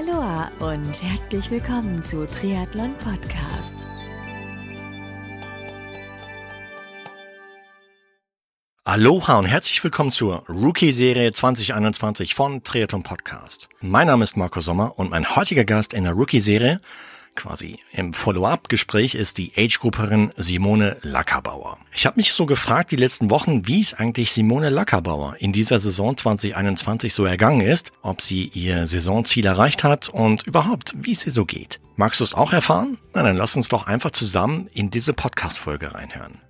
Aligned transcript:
Aloha 0.00 0.50
und 0.60 1.02
herzlich 1.02 1.50
willkommen 1.50 2.02
zu 2.02 2.26
Triathlon 2.26 2.94
Podcast. 2.94 3.74
Aloha 8.84 9.38
und 9.38 9.44
herzlich 9.44 9.84
willkommen 9.84 10.10
zur 10.10 10.44
Rookie-Serie 10.48 11.32
2021 11.32 12.34
von 12.34 12.64
Triathlon 12.64 13.02
Podcast. 13.02 13.68
Mein 13.82 14.06
Name 14.06 14.24
ist 14.24 14.38
Marco 14.38 14.60
Sommer 14.60 14.98
und 14.98 15.10
mein 15.10 15.36
heutiger 15.36 15.64
Gast 15.64 15.92
in 15.92 16.04
der 16.04 16.14
Rookie-Serie 16.14 16.80
quasi 17.40 17.78
im 17.92 18.12
Follow-up-Gespräch 18.12 19.14
ist 19.14 19.38
die 19.38 19.52
Age-Grupperin 19.56 20.30
Simone 20.36 20.98
Lackerbauer. 21.00 21.78
Ich 21.94 22.04
habe 22.04 22.16
mich 22.16 22.34
so 22.34 22.44
gefragt 22.44 22.90
die 22.90 22.96
letzten 22.96 23.30
Wochen, 23.30 23.66
wie 23.66 23.80
es 23.80 23.94
eigentlich 23.94 24.32
Simone 24.32 24.68
Lackerbauer 24.68 25.36
in 25.38 25.52
dieser 25.52 25.78
Saison 25.78 26.18
2021 26.18 27.14
so 27.14 27.24
ergangen 27.24 27.62
ist, 27.62 27.92
ob 28.02 28.20
sie 28.20 28.48
ihr 28.52 28.86
Saisonziel 28.86 29.46
erreicht 29.46 29.84
hat 29.84 30.10
und 30.10 30.42
überhaupt, 30.42 30.94
wie 30.98 31.12
es 31.12 31.24
ihr 31.24 31.32
so 31.32 31.46
geht. 31.46 31.80
Magst 31.96 32.20
du 32.20 32.24
es 32.24 32.34
auch 32.34 32.52
erfahren? 32.52 32.98
Na, 33.14 33.22
dann 33.22 33.36
lass 33.36 33.56
uns 33.56 33.68
doch 33.68 33.86
einfach 33.86 34.10
zusammen 34.10 34.68
in 34.74 34.90
diese 34.90 35.14
Podcast-Folge 35.14 35.94
reinhören. 35.94 36.42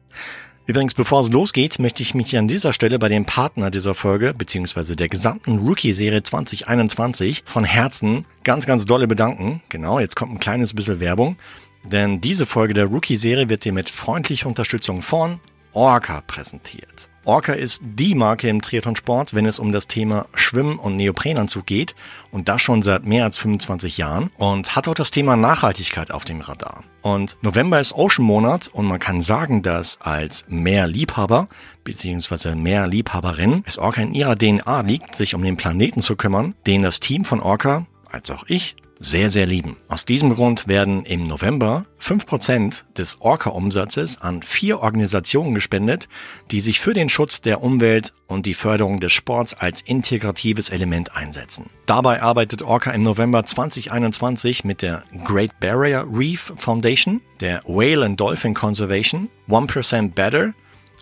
Übrigens, 0.71 0.95
bevor 0.95 1.19
es 1.19 1.33
losgeht, 1.33 1.81
möchte 1.81 2.01
ich 2.05 2.15
mich 2.15 2.39
an 2.39 2.47
dieser 2.47 2.73
Stelle 2.73 3.01
bei 3.01 3.09
dem 3.09 3.25
Partner 3.25 3.73
dieser 3.73 3.93
Folge, 3.93 4.33
beziehungsweise 4.33 4.95
der 4.95 5.09
gesamten 5.09 5.59
Rookie-Serie 5.59 6.23
2021 6.23 7.43
von 7.45 7.65
Herzen 7.65 8.25
ganz, 8.45 8.67
ganz 8.67 8.85
dolle 8.85 9.09
bedanken. 9.09 9.63
Genau, 9.69 9.99
jetzt 9.99 10.15
kommt 10.15 10.33
ein 10.33 10.39
kleines 10.39 10.73
bisschen 10.73 11.01
Werbung. 11.01 11.35
Denn 11.83 12.21
diese 12.21 12.47
Folge 12.47 12.73
der 12.73 12.85
Rookie-Serie 12.85 13.49
wird 13.49 13.65
dir 13.65 13.73
mit 13.73 13.91
freundlicher 13.91 14.47
Unterstützung 14.47 15.03
von 15.03 15.41
Orca 15.73 16.21
präsentiert. 16.21 17.10
Orca 17.25 17.53
ist 17.53 17.83
die 17.85 18.15
Marke 18.15 18.49
im 18.49 18.63
Triathlonsport, 18.63 19.35
wenn 19.35 19.45
es 19.45 19.59
um 19.59 19.73
das 19.73 19.87
Thema 19.87 20.27
Schwimmen 20.35 20.79
und 20.79 20.97
Neoprenanzug 20.97 21.67
geht 21.67 21.95
und 22.31 22.49
das 22.49 22.63
schon 22.63 22.83
seit 22.83 23.05
mehr 23.05 23.25
als 23.25 23.37
25 23.37 23.99
Jahren 23.99 24.31
und 24.39 24.75
hat 24.75 24.89
auch 24.89 24.95
das 24.95 25.11
Thema 25.11 25.37
Nachhaltigkeit 25.37 26.11
auf 26.11 26.25
dem 26.25 26.41
Radar. 26.41 26.83
Und 27.03 27.37
November 27.43 27.79
ist 27.79 27.95
Ocean 27.95 28.25
Monat 28.25 28.69
und 28.69 28.87
man 28.87 28.99
kann 28.99 29.21
sagen, 29.21 29.63
dass 29.63 30.01
als 30.01 30.47
Meerliebhaber 30.49 31.49
bzw. 31.85 32.55
Meerliebhaberin 32.55 33.65
es 33.67 33.79
Orca 33.79 34.01
in 34.01 34.15
ihrer 34.15 34.37
DNA 34.37 34.81
liegt, 34.81 35.15
sich 35.15 35.35
um 35.35 35.43
den 35.43 35.59
Planeten 35.59 36.01
zu 36.01 36.17
kümmern, 36.17 36.55
den 36.67 36.83
das 36.83 37.01
Team 37.01 37.25
von 37.25 37.41
Orca, 37.41 37.87
als 38.11 38.31
auch 38.31 38.45
ich, 38.49 38.77
sehr, 39.01 39.31
sehr 39.31 39.47
lieben. 39.47 39.79
Aus 39.89 40.05
diesem 40.05 40.35
Grund 40.35 40.69
werden 40.69 41.07
im 41.07 41.27
November 41.27 41.87
5% 42.01 42.83
des 42.97 43.21
Orca-Umsatzes 43.21 44.21
an 44.21 44.43
vier 44.43 44.81
Organisationen 44.81 45.55
gespendet, 45.55 46.07
die 46.51 46.61
sich 46.61 46.81
für 46.81 46.93
den 46.93 47.09
Schutz 47.09 47.41
der 47.41 47.63
Umwelt 47.63 48.13
und 48.27 48.45
die 48.45 48.55
Förderung 48.55 49.01
des 49.01 49.15
Sports 49.15 49.55
als 49.55 49.81
integratives 49.81 50.69
Element 50.69 51.17
einsetzen. 51.17 51.71
Dabei 51.87 52.23
arbeitet 52.23 52.63
Orca 52.63 52.91
im 52.91 53.03
November 53.03 53.45
2021 53.45 54.65
mit 54.65 54.83
der 54.83 55.03
Great 55.25 55.59
Barrier 55.61 56.07
Reef 56.13 56.53
Foundation, 56.57 57.23
der 57.41 57.63
Whale 57.65 58.05
and 58.05 58.21
Dolphin 58.21 58.53
Conservation, 58.53 59.31
1% 59.49 60.13
Better 60.13 60.53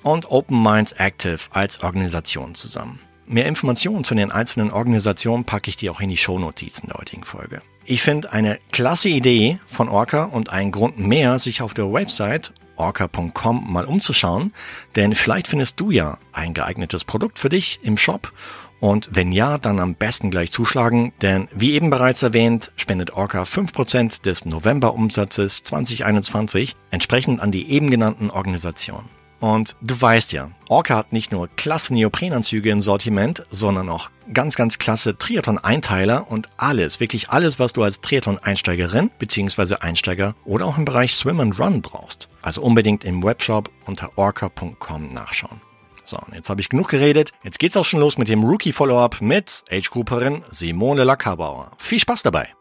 und 0.05 0.31
Open 0.31 0.63
Minds 0.63 0.93
Active 0.93 1.41
als 1.51 1.83
Organisation 1.83 2.55
zusammen. 2.55 3.01
Mehr 3.29 3.45
Informationen 3.45 4.05
zu 4.05 4.15
den 4.15 4.33
einzelnen 4.33 4.73
Organisationen 4.73 5.45
packe 5.45 5.69
ich 5.69 5.77
dir 5.77 5.93
auch 5.93 6.01
in 6.01 6.09
die 6.09 6.17
Shownotizen 6.17 6.89
der 6.89 6.99
heutigen 6.99 7.25
Folge. 7.25 7.61
Ich 7.85 8.01
finde 8.01 8.33
eine 8.33 8.59
klasse 8.73 9.11
Idee 9.11 9.59
von 9.67 9.91
Orca 9.91 10.25
und 10.25 10.51
einen 10.51 10.73
Grund 10.73 10.99
mehr, 10.99 11.39
sich 11.39 11.61
auf 11.61 11.75
der 11.75 11.93
Website 11.93 12.53
orca.com 12.77 13.71
mal 13.71 13.85
umzuschauen, 13.85 14.55
denn 14.97 15.15
vielleicht 15.15 15.49
findest 15.49 15.79
du 15.79 15.91
ja 15.91 16.17
ein 16.33 16.55
geeignetes 16.55 17.05
Produkt 17.05 17.39
für 17.39 17.51
dich 17.51 17.81
im 17.83 17.99
Shop 17.99 18.33
und 18.81 19.11
wenn 19.13 19.33
ja, 19.33 19.59
dann 19.59 19.81
am 19.81 19.95
besten 19.95 20.31
gleich 20.31 20.53
zuschlagen, 20.53 21.13
denn 21.21 21.49
wie 21.53 21.73
eben 21.73 21.91
bereits 21.91 22.23
erwähnt, 22.23 22.71
spendet 22.77 23.11
Orca 23.11 23.43
5% 23.43 24.23
des 24.23 24.45
November-Umsatzes 24.45 25.65
2021 25.65 26.77
entsprechend 26.91 27.41
an 27.41 27.51
die 27.51 27.71
eben 27.71 27.91
genannten 27.91 28.31
Organisationen. 28.31 29.18
Und 29.41 29.77
du 29.81 30.01
weißt 30.01 30.33
ja, 30.33 30.51
Orca 30.69 30.97
hat 30.97 31.13
nicht 31.13 31.31
nur 31.31 31.49
klasse 31.49 31.95
Neoprenanzüge 31.95 32.71
im 32.71 32.81
Sortiment, 32.81 33.47
sondern 33.51 33.89
auch 33.89 34.11
ganz, 34.33 34.57
ganz 34.57 34.79
klasse 34.79 35.17
Triathlon-Einteiler 35.17 36.31
und 36.31 36.49
alles, 36.57 37.01
wirklich 37.01 37.31
alles, 37.31 37.59
was 37.59 37.73
du 37.73 37.83
als 37.83 38.01
Triathlon-Einsteigerin 38.01 39.11
bzw. 39.19 39.77
Einsteiger 39.77 40.35
oder 40.45 40.67
auch 40.67 40.77
im 40.77 40.85
Bereich 40.85 41.15
Swim 41.15 41.41
and 41.41 41.59
Run 41.59 41.83
brauchst. 41.83 42.29
Also 42.43 42.63
unbedingt 42.63 43.05
im 43.05 43.23
Webshop 43.23 43.71
unter 43.87 44.11
orca.com 44.17 45.09
nachschauen. 45.13 45.61
So, 46.05 46.17
und 46.17 46.35
jetzt 46.35 46.49
habe 46.49 46.61
ich 46.61 46.71
genug 46.71 46.89
geredet. 46.89 47.33
Jetzt 47.45 47.59
geht's 47.59 47.77
auch 47.77 47.85
schon 47.85 48.01
los 48.01 48.17
mit 48.19 48.29
dem 48.29 48.43
Rookie-Follow-up 48.43 49.21
mit 49.21 49.65
Age-Grouperin 49.71 50.43
Simone 50.51 51.05
Lackerbauer. 51.05 51.73
Viel 51.79 52.01
Spaß 52.01 52.23
dabei! 52.23 52.58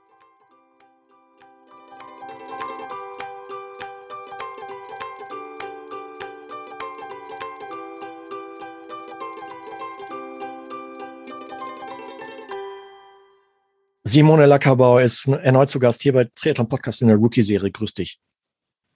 Simone 14.08 14.46
Lackerbauer 14.46 15.02
ist 15.02 15.28
erneut 15.28 15.70
zu 15.70 15.80
Gast 15.80 16.02
hier 16.02 16.14
bei 16.14 16.30
Triathlon 16.34 16.70
Podcast 16.70 17.02
in 17.02 17.10
der 17.10 17.18
Rookie-Serie. 17.18 17.70
Grüß 17.70 17.94
dich. 17.94 18.20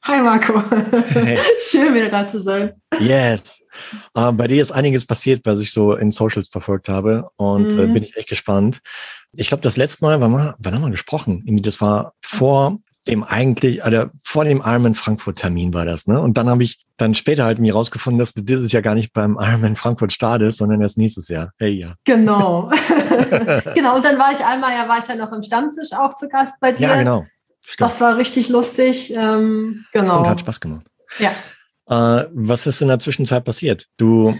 Hi 0.03 0.21
Marco. 0.21 0.63
Hey. 1.09 1.37
Schön, 1.59 1.93
wieder 1.93 2.09
da 2.09 2.27
zu 2.29 2.41
sein. 2.41 2.71
Yes. 2.97 3.59
Uh, 4.17 4.31
bei 4.31 4.47
dir 4.47 4.61
ist 4.61 4.71
einiges 4.71 5.05
passiert, 5.05 5.41
was 5.43 5.59
ich 5.59 5.71
so 5.73 5.95
in 5.95 6.11
Socials 6.11 6.47
verfolgt 6.47 6.87
habe. 6.87 7.29
Und 7.35 7.73
äh, 7.73 7.75
mhm. 7.75 7.89
uh, 7.89 7.93
bin 7.93 8.03
ich 8.03 8.15
echt 8.15 8.29
gespannt. 8.29 8.79
Ich 9.33 9.49
glaube, 9.49 9.63
das 9.63 9.75
letzte 9.75 10.05
Mal, 10.05 10.21
wann, 10.21 10.53
wann 10.57 10.73
haben 10.73 10.81
wir 10.81 10.91
gesprochen? 10.91 11.43
Das 11.61 11.81
war 11.81 12.13
vor 12.21 12.79
dem 13.05 13.25
eigentlich, 13.25 13.83
also 13.83 14.05
vor 14.23 14.45
dem 14.45 14.59
Ironman 14.59 14.95
Frankfurt 14.95 15.39
Termin 15.39 15.73
war 15.73 15.85
das, 15.85 16.07
ne? 16.07 16.21
Und 16.21 16.37
dann 16.37 16.47
habe 16.47 16.63
ich 16.63 16.85
dann 17.01 17.15
später 17.15 17.45
halt 17.45 17.59
mir 17.59 17.73
rausgefunden, 17.73 18.19
dass 18.19 18.33
du 18.33 18.41
dieses 18.41 18.71
Jahr 18.71 18.83
gar 18.83 18.95
nicht 18.95 19.11
beim 19.11 19.37
Ironman 19.39 19.75
Frankfurt 19.75 20.13
startest, 20.13 20.59
sondern 20.59 20.81
erst 20.81 20.97
nächstes 20.97 21.27
Jahr. 21.27 21.51
Hey, 21.57 21.71
ja. 21.71 21.95
Genau. 22.05 22.69
genau. 23.75 23.95
Und 23.95 24.05
dann 24.05 24.19
war 24.19 24.31
ich 24.31 24.45
einmal, 24.45 24.71
ja, 24.71 24.87
war 24.87 24.99
ich 24.99 25.07
ja 25.07 25.15
noch 25.15 25.31
im 25.31 25.41
Stammtisch 25.41 25.91
auch 25.93 26.15
zu 26.15 26.29
Gast 26.29 26.59
bei 26.59 26.71
dir. 26.71 26.87
Ja, 26.87 26.95
genau. 26.97 27.25
Stimmt. 27.63 27.89
Das 27.89 28.01
war 28.01 28.17
richtig 28.17 28.49
lustig. 28.49 29.13
Ähm, 29.15 29.85
genau. 29.91 30.19
Und 30.19 30.29
hat 30.29 30.39
Spaß 30.39 30.59
gemacht. 30.59 30.85
Ja. 31.17 31.31
Äh, 31.87 32.27
was 32.33 32.67
ist 32.67 32.81
in 32.81 32.87
der 32.87 32.99
Zwischenzeit 32.99 33.43
passiert? 33.43 33.87
Du 33.97 34.37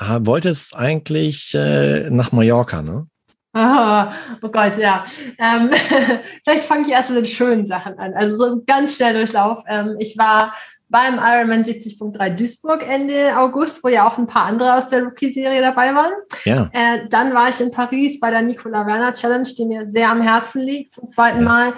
äh, 0.00 0.18
wolltest 0.20 0.74
eigentlich 0.74 1.54
äh, 1.54 2.10
nach 2.10 2.32
Mallorca, 2.32 2.82
ne? 2.82 3.06
Ah, 3.52 4.12
oh 4.42 4.48
Gott, 4.48 4.76
ja. 4.76 5.04
Ähm, 5.38 5.70
vielleicht 6.44 6.64
fange 6.64 6.82
ich 6.82 6.90
erst 6.90 7.10
mit 7.10 7.18
den 7.18 7.26
schönen 7.26 7.66
Sachen 7.66 7.98
an. 7.98 8.14
Also 8.14 8.36
so 8.36 8.54
ein 8.54 8.66
ganz 8.66 8.96
schnell 8.96 9.14
Durchlauf. 9.14 9.64
Ähm, 9.68 9.96
ich 9.98 10.16
war 10.18 10.52
beim 10.90 11.18
Ironman 11.18 11.62
70.3 11.64 12.30
Duisburg 12.30 12.86
Ende 12.86 13.38
August, 13.38 13.82
wo 13.82 13.88
ja 13.88 14.06
auch 14.06 14.18
ein 14.18 14.26
paar 14.26 14.46
andere 14.46 14.74
aus 14.76 14.88
der 14.88 15.04
Rookie-Serie 15.04 15.62
dabei 15.62 15.94
waren. 15.94 16.12
Ja. 16.44 16.68
Äh, 16.72 17.08
dann 17.08 17.32
war 17.32 17.48
ich 17.48 17.60
in 17.60 17.70
Paris 17.70 18.18
bei 18.20 18.30
der 18.30 18.42
Nicola 18.42 18.86
Werner 18.86 19.14
Challenge, 19.14 19.48
die 19.56 19.64
mir 19.64 19.86
sehr 19.86 20.10
am 20.10 20.20
Herzen 20.20 20.62
liegt, 20.62 20.92
zum 20.92 21.08
zweiten 21.08 21.42
ja. 21.42 21.48
Mal. 21.48 21.74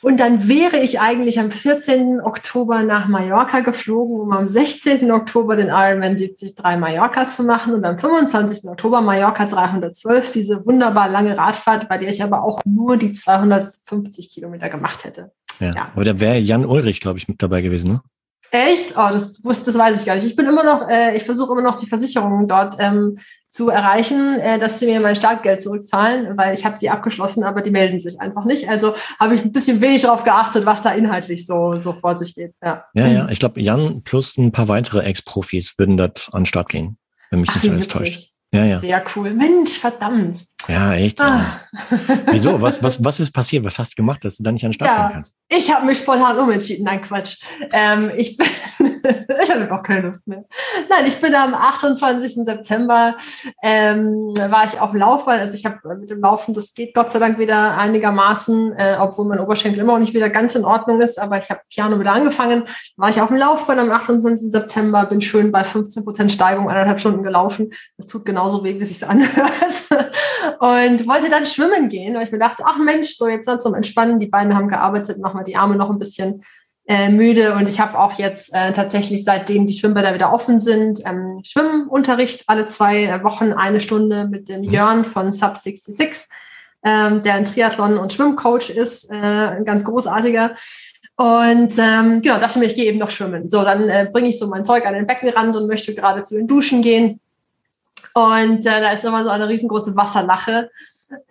Und 0.00 0.20
dann 0.20 0.46
wäre 0.46 0.78
ich 0.78 1.00
eigentlich 1.00 1.40
am 1.40 1.50
14. 1.50 2.20
Oktober 2.20 2.84
nach 2.84 3.08
Mallorca 3.08 3.60
geflogen, 3.60 4.20
um 4.20 4.32
am 4.32 4.46
16. 4.46 5.10
Oktober 5.10 5.56
den 5.56 5.68
Ironman 5.68 6.16
73 6.16 6.54
Mallorca 6.78 7.28
zu 7.28 7.42
machen 7.42 7.74
und 7.74 7.84
am 7.84 7.98
25. 7.98 8.70
Oktober 8.70 9.00
Mallorca 9.00 9.46
312, 9.46 10.32
diese 10.32 10.64
wunderbar 10.64 11.08
lange 11.08 11.36
Radfahrt, 11.36 11.88
bei 11.88 11.98
der 11.98 12.10
ich 12.10 12.22
aber 12.22 12.44
auch 12.44 12.60
nur 12.64 12.96
die 12.96 13.12
250 13.12 14.30
Kilometer 14.30 14.68
gemacht 14.68 15.04
hätte. 15.04 15.32
Ja, 15.58 15.74
ja. 15.74 15.88
aber 15.92 16.04
da 16.04 16.20
wäre 16.20 16.38
Jan 16.38 16.64
Ulrich, 16.64 17.00
glaube 17.00 17.18
ich, 17.18 17.26
mit 17.26 17.42
dabei 17.42 17.60
gewesen, 17.60 17.92
ne? 17.92 18.00
Echt? 18.50 18.92
Oh, 18.92 19.08
das 19.10 19.44
wusste, 19.44 19.66
das 19.66 19.78
weiß 19.78 20.00
ich 20.00 20.06
gar 20.06 20.14
nicht. 20.14 20.24
Ich 20.24 20.36
bin 20.36 20.46
immer 20.46 20.64
noch, 20.64 20.88
äh, 20.88 21.16
ich 21.16 21.24
versuche 21.24 21.52
immer 21.52 21.62
noch 21.62 21.74
die 21.74 21.86
Versicherungen 21.86 22.48
dort 22.48 22.76
ähm, 22.78 23.18
zu 23.48 23.68
erreichen, 23.68 24.38
äh, 24.40 24.58
dass 24.58 24.78
sie 24.78 24.86
mir 24.86 25.00
mein 25.00 25.16
Startgeld 25.16 25.60
zurückzahlen, 25.60 26.36
weil 26.36 26.54
ich 26.54 26.64
habe 26.64 26.78
die 26.78 26.90
abgeschlossen, 26.90 27.44
aber 27.44 27.60
die 27.60 27.70
melden 27.70 28.00
sich 28.00 28.20
einfach 28.20 28.44
nicht. 28.44 28.68
Also 28.68 28.94
habe 29.18 29.34
ich 29.34 29.44
ein 29.44 29.52
bisschen 29.52 29.80
wenig 29.80 30.02
darauf 30.02 30.24
geachtet, 30.24 30.64
was 30.66 30.82
da 30.82 30.92
inhaltlich 30.92 31.46
so, 31.46 31.76
so 31.76 31.92
vor 31.92 32.16
sich 32.16 32.34
geht. 32.34 32.54
Ja, 32.62 32.84
ja, 32.94 33.06
ja. 33.06 33.28
Ich 33.28 33.38
glaube, 33.38 33.60
Jan 33.60 34.02
plus 34.02 34.36
ein 34.38 34.52
paar 34.52 34.68
weitere 34.68 35.00
Ex-Profis 35.00 35.74
würden 35.76 35.96
dort 35.96 36.30
an 36.32 36.42
den 36.42 36.46
Start 36.46 36.68
gehen, 36.68 36.96
wenn 37.30 37.40
mich 37.40 37.50
Ach, 37.50 37.62
nicht 37.62 37.70
alles 37.70 37.88
täuscht. 37.88 38.30
Ja, 38.52 38.64
ja. 38.64 38.80
Sehr 38.80 39.04
cool. 39.14 39.34
Mensch, 39.34 39.78
verdammt. 39.78 40.46
Ja, 40.68 40.92
echt. 40.92 41.20
Ah. 41.22 41.60
Wieso? 42.26 42.60
Was, 42.60 42.82
was, 42.82 43.02
was 43.02 43.20
ist 43.20 43.32
passiert? 43.32 43.64
Was 43.64 43.78
hast 43.78 43.92
du 43.92 43.96
gemacht, 43.96 44.22
dass 44.24 44.36
du 44.36 44.42
da 44.42 44.52
nicht 44.52 44.64
an 44.64 44.70
den 44.70 44.74
Start 44.74 44.90
ja, 44.90 45.06
gehen 45.06 45.14
kannst? 45.14 45.32
Ich 45.48 45.74
habe 45.74 45.86
mich 45.86 45.98
spontan 45.98 46.38
umentschieden. 46.38 46.84
Nein, 46.84 47.00
Quatsch. 47.00 47.38
Ähm, 47.72 48.10
ich 48.16 48.36
bin, 48.36 48.46
ich 49.42 49.50
hatte 49.50 49.72
auch 49.72 49.82
keine 49.82 50.08
Lust 50.08 50.28
mehr. 50.28 50.44
Nein, 50.90 51.06
ich 51.06 51.18
bin 51.20 51.34
am 51.34 51.54
28. 51.54 52.44
September 52.44 53.16
ähm, 53.62 54.34
war 54.36 54.66
ich 54.66 54.78
auf 54.78 54.90
dem 54.90 55.00
Laufband. 55.00 55.40
Also 55.40 55.54
ich 55.54 55.64
habe 55.64 55.78
mit 55.96 56.10
dem 56.10 56.20
Laufen, 56.20 56.52
das 56.52 56.74
geht 56.74 56.94
Gott 56.94 57.10
sei 57.10 57.18
Dank 57.18 57.38
wieder 57.38 57.78
einigermaßen, 57.78 58.72
äh, 58.74 58.96
obwohl 59.00 59.24
mein 59.24 59.40
Oberschenkel 59.40 59.80
immer 59.80 59.94
noch 59.94 60.00
nicht 60.00 60.12
wieder 60.12 60.28
ganz 60.28 60.54
in 60.54 60.66
Ordnung 60.66 61.00
ist. 61.00 61.18
Aber 61.18 61.38
ich 61.38 61.48
habe 61.48 61.62
Piano 61.72 61.98
wieder 61.98 62.12
angefangen. 62.12 62.64
War 62.96 63.08
ich 63.08 63.22
auf 63.22 63.28
dem 63.28 63.38
Laufband 63.38 63.80
am 63.80 63.90
28. 63.90 64.50
September, 64.52 65.06
bin 65.06 65.22
schön 65.22 65.50
bei 65.50 65.64
15 65.64 66.04
Prozent 66.04 66.30
Steigung, 66.30 66.68
eineinhalb 66.68 67.00
Stunden 67.00 67.22
gelaufen. 67.22 67.70
Das 67.96 68.06
tut 68.06 68.26
genauso 68.26 68.62
weh, 68.64 68.78
wie 68.78 68.82
es 68.82 68.90
sich 68.90 69.08
anhört. 69.08 69.48
Und 70.60 71.06
wollte 71.06 71.30
dann 71.30 71.46
schwimmen 71.46 71.88
gehen, 71.88 72.14
weil 72.14 72.24
ich 72.24 72.32
mir 72.32 72.38
dachte, 72.38 72.64
ach 72.66 72.78
Mensch, 72.78 73.16
so 73.16 73.28
jetzt 73.28 73.48
zum 73.60 73.74
Entspannen, 73.74 74.18
die 74.18 74.26
Beine 74.26 74.54
haben 74.54 74.68
gearbeitet, 74.68 75.18
machen 75.18 75.40
wir 75.40 75.44
die 75.44 75.56
Arme 75.56 75.76
noch 75.76 75.90
ein 75.90 75.98
bisschen 75.98 76.42
äh, 76.88 77.10
müde 77.10 77.54
und 77.54 77.68
ich 77.68 77.80
habe 77.80 77.98
auch 77.98 78.14
jetzt 78.14 78.52
äh, 78.54 78.72
tatsächlich 78.72 79.22
seitdem 79.22 79.66
die 79.66 79.74
Schwimmbäder 79.74 80.14
wieder 80.14 80.32
offen 80.32 80.58
sind, 80.58 81.00
ähm, 81.04 81.40
Schwimmunterricht 81.44 82.44
alle 82.46 82.66
zwei 82.66 83.22
Wochen 83.22 83.52
eine 83.52 83.80
Stunde 83.80 84.26
mit 84.26 84.48
dem 84.48 84.64
Jörn 84.64 85.04
von 85.04 85.30
Sub 85.32 85.56
66, 85.56 86.28
ähm, 86.84 87.22
der 87.22 87.34
ein 87.34 87.44
Triathlon- 87.44 87.98
und 87.98 88.12
Schwimmcoach 88.12 88.70
ist, 88.70 89.10
äh, 89.10 89.16
ein 89.16 89.64
ganz 89.64 89.84
großartiger. 89.84 90.56
Und 91.16 91.74
ähm, 91.78 92.22
genau, 92.22 92.38
dachte 92.38 92.60
mir, 92.60 92.66
ich 92.66 92.76
gehe 92.76 92.84
eben 92.84 92.98
noch 92.98 93.10
schwimmen. 93.10 93.50
So, 93.50 93.64
dann 93.64 93.88
äh, 93.88 94.08
bringe 94.10 94.28
ich 94.28 94.38
so 94.38 94.46
mein 94.46 94.62
Zeug 94.64 94.86
an 94.86 94.94
den 94.94 95.06
Beckenrand 95.06 95.56
und 95.56 95.66
möchte 95.66 95.94
gerade 95.94 96.22
zu 96.22 96.36
den 96.36 96.46
Duschen 96.46 96.80
gehen. 96.80 97.20
Und 98.14 98.66
äh, 98.66 98.80
da 98.80 98.92
ist 98.92 99.04
immer 99.04 99.24
so 99.24 99.30
eine 99.30 99.48
riesengroße 99.48 99.96
Wasserlache 99.96 100.70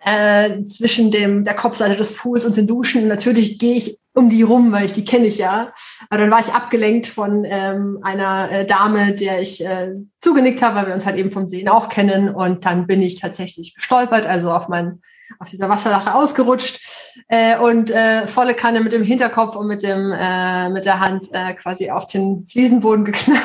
äh, 0.04 0.64
zwischen 0.64 1.10
dem, 1.10 1.44
der 1.44 1.54
Kopfseite 1.54 1.96
des 1.96 2.14
Pools 2.14 2.44
und 2.44 2.56
den 2.56 2.66
Duschen. 2.66 3.02
Und 3.02 3.08
natürlich 3.08 3.58
gehe 3.58 3.76
ich 3.76 3.98
um 4.14 4.30
die 4.30 4.42
rum, 4.42 4.72
weil 4.72 4.86
ich 4.86 4.92
die 4.92 5.04
kenne 5.04 5.26
ich 5.26 5.38
ja. 5.38 5.72
Aber 6.10 6.20
dann 6.20 6.30
war 6.30 6.40
ich 6.40 6.52
abgelenkt 6.52 7.06
von 7.06 7.44
ähm, 7.44 7.98
einer 8.02 8.50
äh, 8.50 8.66
Dame, 8.66 9.12
der 9.12 9.40
ich 9.40 9.64
äh, 9.64 9.92
zugenickt 10.20 10.62
habe, 10.62 10.76
weil 10.76 10.86
wir 10.88 10.94
uns 10.94 11.06
halt 11.06 11.16
eben 11.16 11.30
vom 11.30 11.48
Sehen 11.48 11.68
auch 11.68 11.88
kennen. 11.88 12.34
Und 12.34 12.64
dann 12.64 12.86
bin 12.86 13.00
ich 13.02 13.20
tatsächlich 13.20 13.74
gestolpert, 13.74 14.26
also 14.26 14.50
auf 14.50 14.68
mein 14.68 15.00
auf 15.40 15.50
dieser 15.50 15.68
Wasserlache 15.68 16.14
ausgerutscht 16.14 16.80
äh, 17.28 17.58
und 17.58 17.90
äh, 17.90 18.26
volle 18.26 18.54
Kanne 18.54 18.80
mit 18.80 18.94
dem 18.94 19.02
Hinterkopf 19.02 19.56
und 19.56 19.66
mit 19.66 19.82
dem 19.82 20.10
äh, 20.10 20.70
mit 20.70 20.86
der 20.86 21.00
Hand 21.00 21.28
äh, 21.32 21.52
quasi 21.52 21.90
auf 21.90 22.06
den 22.06 22.46
Fliesenboden 22.46 23.04
geknallt. 23.04 23.42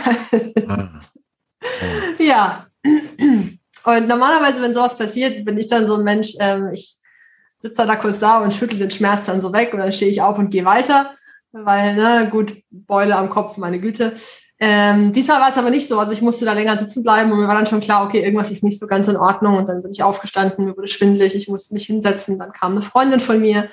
Ah. 0.68 0.90
Oh. 0.94 1.00
Ja. 2.20 2.68
Und 2.84 4.08
normalerweise, 4.08 4.62
wenn 4.62 4.74
sowas 4.74 4.98
passiert, 4.98 5.46
bin 5.46 5.58
ich 5.58 5.68
dann 5.68 5.86
so 5.86 5.96
ein 5.96 6.04
Mensch, 6.04 6.36
ähm, 6.40 6.70
ich 6.74 6.98
sitze 7.58 7.86
da 7.86 7.96
kurz 7.96 8.20
da 8.20 8.40
und 8.40 8.54
schüttel 8.54 8.80
den 8.80 8.92
Schmerz 8.92 9.26
dann 9.26 9.42
so 9.42 9.52
weg 9.54 9.74
und 9.74 9.80
dann 9.80 9.92
stehe 9.92 10.12
ich 10.12 10.22
auf 10.22 10.38
und 10.38 10.50
gehe 10.50 10.66
weiter, 10.66 11.16
weil, 11.52 11.96
ne, 11.96 12.28
gut, 12.30 12.54
Beule 12.72 13.16
am 13.16 13.30
Kopf, 13.30 13.58
meine 13.58 13.80
Güte. 13.80 14.14
Ähm, 14.60 15.12
diesmal 15.12 15.42
war 15.42 15.50
es 15.50 15.58
aber 15.58 15.70
nicht 15.70 15.88
so. 15.88 16.00
Also 16.00 16.14
ich 16.14 16.22
musste 16.22 16.46
da 16.46 16.54
länger 16.54 16.78
sitzen 16.78 17.04
bleiben 17.04 17.32
und 17.32 17.40
mir 17.40 17.48
war 17.48 17.56
dann 17.56 17.68
schon 17.68 17.82
klar, 17.82 18.06
okay, 18.06 18.24
irgendwas 18.24 18.52
ist 18.52 18.64
nicht 18.64 18.80
so 18.80 18.88
ganz 18.88 19.08
in 19.08 19.18
Ordnung. 19.18 19.58
Und 19.58 19.68
dann 19.68 19.82
bin 19.82 19.92
ich 19.92 20.04
aufgestanden, 20.04 20.66
mir 20.66 20.78
wurde 20.78 20.88
schwindelig, 20.88 21.36
ich 21.36 21.50
musste 21.50 21.74
mich 21.74 21.86
hinsetzen. 21.86 22.40
Dann 22.40 22.54
kam 22.54 22.72
eine 22.72 22.82
Freundin 22.82 23.20
von 23.20 23.42
mir, 23.42 23.70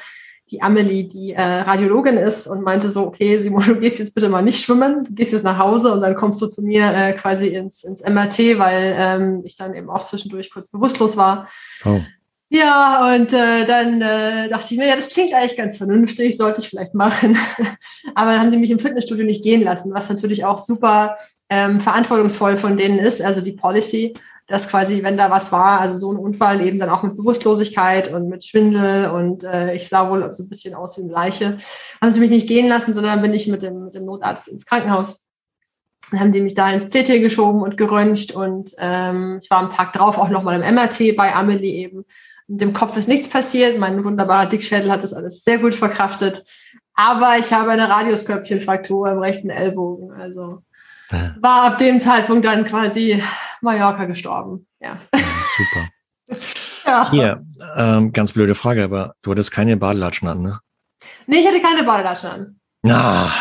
die 0.50 0.62
Amelie, 0.62 1.04
die 1.04 1.32
äh, 1.32 1.42
Radiologin 1.42 2.16
ist 2.16 2.46
und 2.46 2.62
meinte 2.62 2.90
so, 2.90 3.06
okay, 3.06 3.40
Simon, 3.40 3.64
du 3.64 3.80
gehst 3.80 3.98
jetzt 3.98 4.14
bitte 4.14 4.28
mal 4.28 4.42
nicht 4.42 4.64
schwimmen, 4.64 5.04
du 5.04 5.14
gehst 5.14 5.32
jetzt 5.32 5.44
nach 5.44 5.58
Hause 5.58 5.92
und 5.92 6.00
dann 6.00 6.14
kommst 6.14 6.40
du 6.40 6.46
zu 6.46 6.62
mir 6.62 6.92
äh, 6.92 7.12
quasi 7.12 7.48
ins, 7.48 7.84
ins 7.84 8.02
MRT, 8.02 8.58
weil 8.58 8.94
ähm, 8.96 9.42
ich 9.44 9.56
dann 9.56 9.74
eben 9.74 9.90
auch 9.90 10.04
zwischendurch 10.04 10.50
kurz 10.50 10.68
bewusstlos 10.68 11.16
war. 11.16 11.48
Oh. 11.84 12.00
Ja, 12.52 13.14
und 13.14 13.32
äh, 13.32 13.64
dann 13.64 14.02
äh, 14.02 14.48
dachte 14.48 14.74
ich 14.74 14.78
mir, 14.78 14.88
ja, 14.88 14.96
das 14.96 15.10
klingt 15.10 15.32
eigentlich 15.32 15.56
ganz 15.56 15.76
vernünftig, 15.76 16.36
sollte 16.36 16.60
ich 16.60 16.68
vielleicht 16.68 16.94
machen. 16.94 17.38
Aber 18.16 18.32
dann 18.32 18.40
haben 18.40 18.50
die 18.50 18.58
mich 18.58 18.72
im 18.72 18.80
Fitnessstudio 18.80 19.24
nicht 19.24 19.44
gehen 19.44 19.62
lassen, 19.62 19.94
was 19.94 20.08
natürlich 20.08 20.44
auch 20.44 20.58
super 20.58 21.16
ähm, 21.50 21.80
verantwortungsvoll 21.80 22.56
von 22.56 22.76
denen 22.76 22.98
ist, 22.98 23.20
also 23.20 23.40
die 23.40 23.52
Policy, 23.52 24.14
dass 24.46 24.68
quasi, 24.68 25.02
wenn 25.02 25.16
da 25.16 25.30
was 25.30 25.52
war, 25.52 25.80
also 25.80 25.96
so 25.96 26.12
ein 26.12 26.18
Unfall 26.18 26.64
eben 26.64 26.78
dann 26.78 26.88
auch 26.90 27.02
mit 27.02 27.16
Bewusstlosigkeit 27.16 28.12
und 28.12 28.28
mit 28.28 28.44
Schwindel 28.44 29.10
und 29.10 29.44
äh, 29.44 29.74
ich 29.74 29.88
sah 29.88 30.08
wohl 30.08 30.32
so 30.32 30.44
ein 30.44 30.48
bisschen 30.48 30.74
aus 30.74 30.96
wie 30.96 31.02
eine 31.02 31.12
Leiche, 31.12 31.58
haben 32.00 32.12
sie 32.12 32.20
mich 32.20 32.30
nicht 32.30 32.48
gehen 32.48 32.68
lassen, 32.68 32.94
sondern 32.94 33.20
bin 33.20 33.34
ich 33.34 33.48
mit 33.48 33.62
dem, 33.62 33.84
mit 33.84 33.94
dem 33.94 34.04
Notarzt 34.04 34.48
ins 34.48 34.64
Krankenhaus. 34.64 35.26
Dann 36.10 36.20
haben 36.20 36.32
die 36.32 36.40
mich 36.40 36.54
da 36.54 36.72
ins 36.72 36.90
CT 36.90 37.20
geschoben 37.20 37.62
und 37.62 37.76
geröntgt 37.76 38.32
und 38.32 38.74
ähm, 38.78 39.38
ich 39.42 39.50
war 39.50 39.58
am 39.58 39.70
Tag 39.70 39.92
drauf 39.92 40.18
auch 40.18 40.30
nochmal 40.30 40.60
im 40.60 40.74
MRT 40.74 41.16
bei 41.16 41.34
Amelie 41.34 41.74
eben 41.74 42.04
mit 42.50 42.60
dem 42.60 42.72
Kopf 42.72 42.96
ist 42.96 43.06
nichts 43.06 43.28
passiert. 43.28 43.78
Mein 43.78 44.04
wunderbarer 44.04 44.48
Dickschädel 44.48 44.90
hat 44.90 45.04
das 45.04 45.12
alles 45.12 45.44
sehr 45.44 45.58
gut 45.58 45.72
verkraftet. 45.72 46.42
Aber 46.94 47.38
ich 47.38 47.52
habe 47.52 47.70
eine 47.70 47.88
Radioskörbchenfraktur 47.88 49.08
im 49.08 49.18
rechten 49.20 49.50
Ellbogen. 49.50 50.10
Also. 50.10 50.64
War 51.40 51.64
ab 51.64 51.78
dem 51.78 52.00
Zeitpunkt 52.00 52.44
dann 52.44 52.64
quasi 52.64 53.22
Mallorca 53.60 54.04
gestorben. 54.04 54.66
Ja. 54.80 54.98
super. 55.56 56.40
ja. 56.86 57.10
Hier, 57.10 57.46
ähm, 57.76 58.12
ganz 58.12 58.32
blöde 58.32 58.54
Frage, 58.54 58.84
aber 58.84 59.14
du 59.22 59.30
hattest 59.32 59.50
keine 59.50 59.76
Badelatschen 59.76 60.28
an, 60.28 60.42
ne? 60.42 60.60
Nee, 61.26 61.38
ich 61.38 61.46
hatte 61.46 61.60
keine 61.60 61.84
Badelatschen 61.84 62.30
an. 62.30 62.60
Na. 62.82 63.32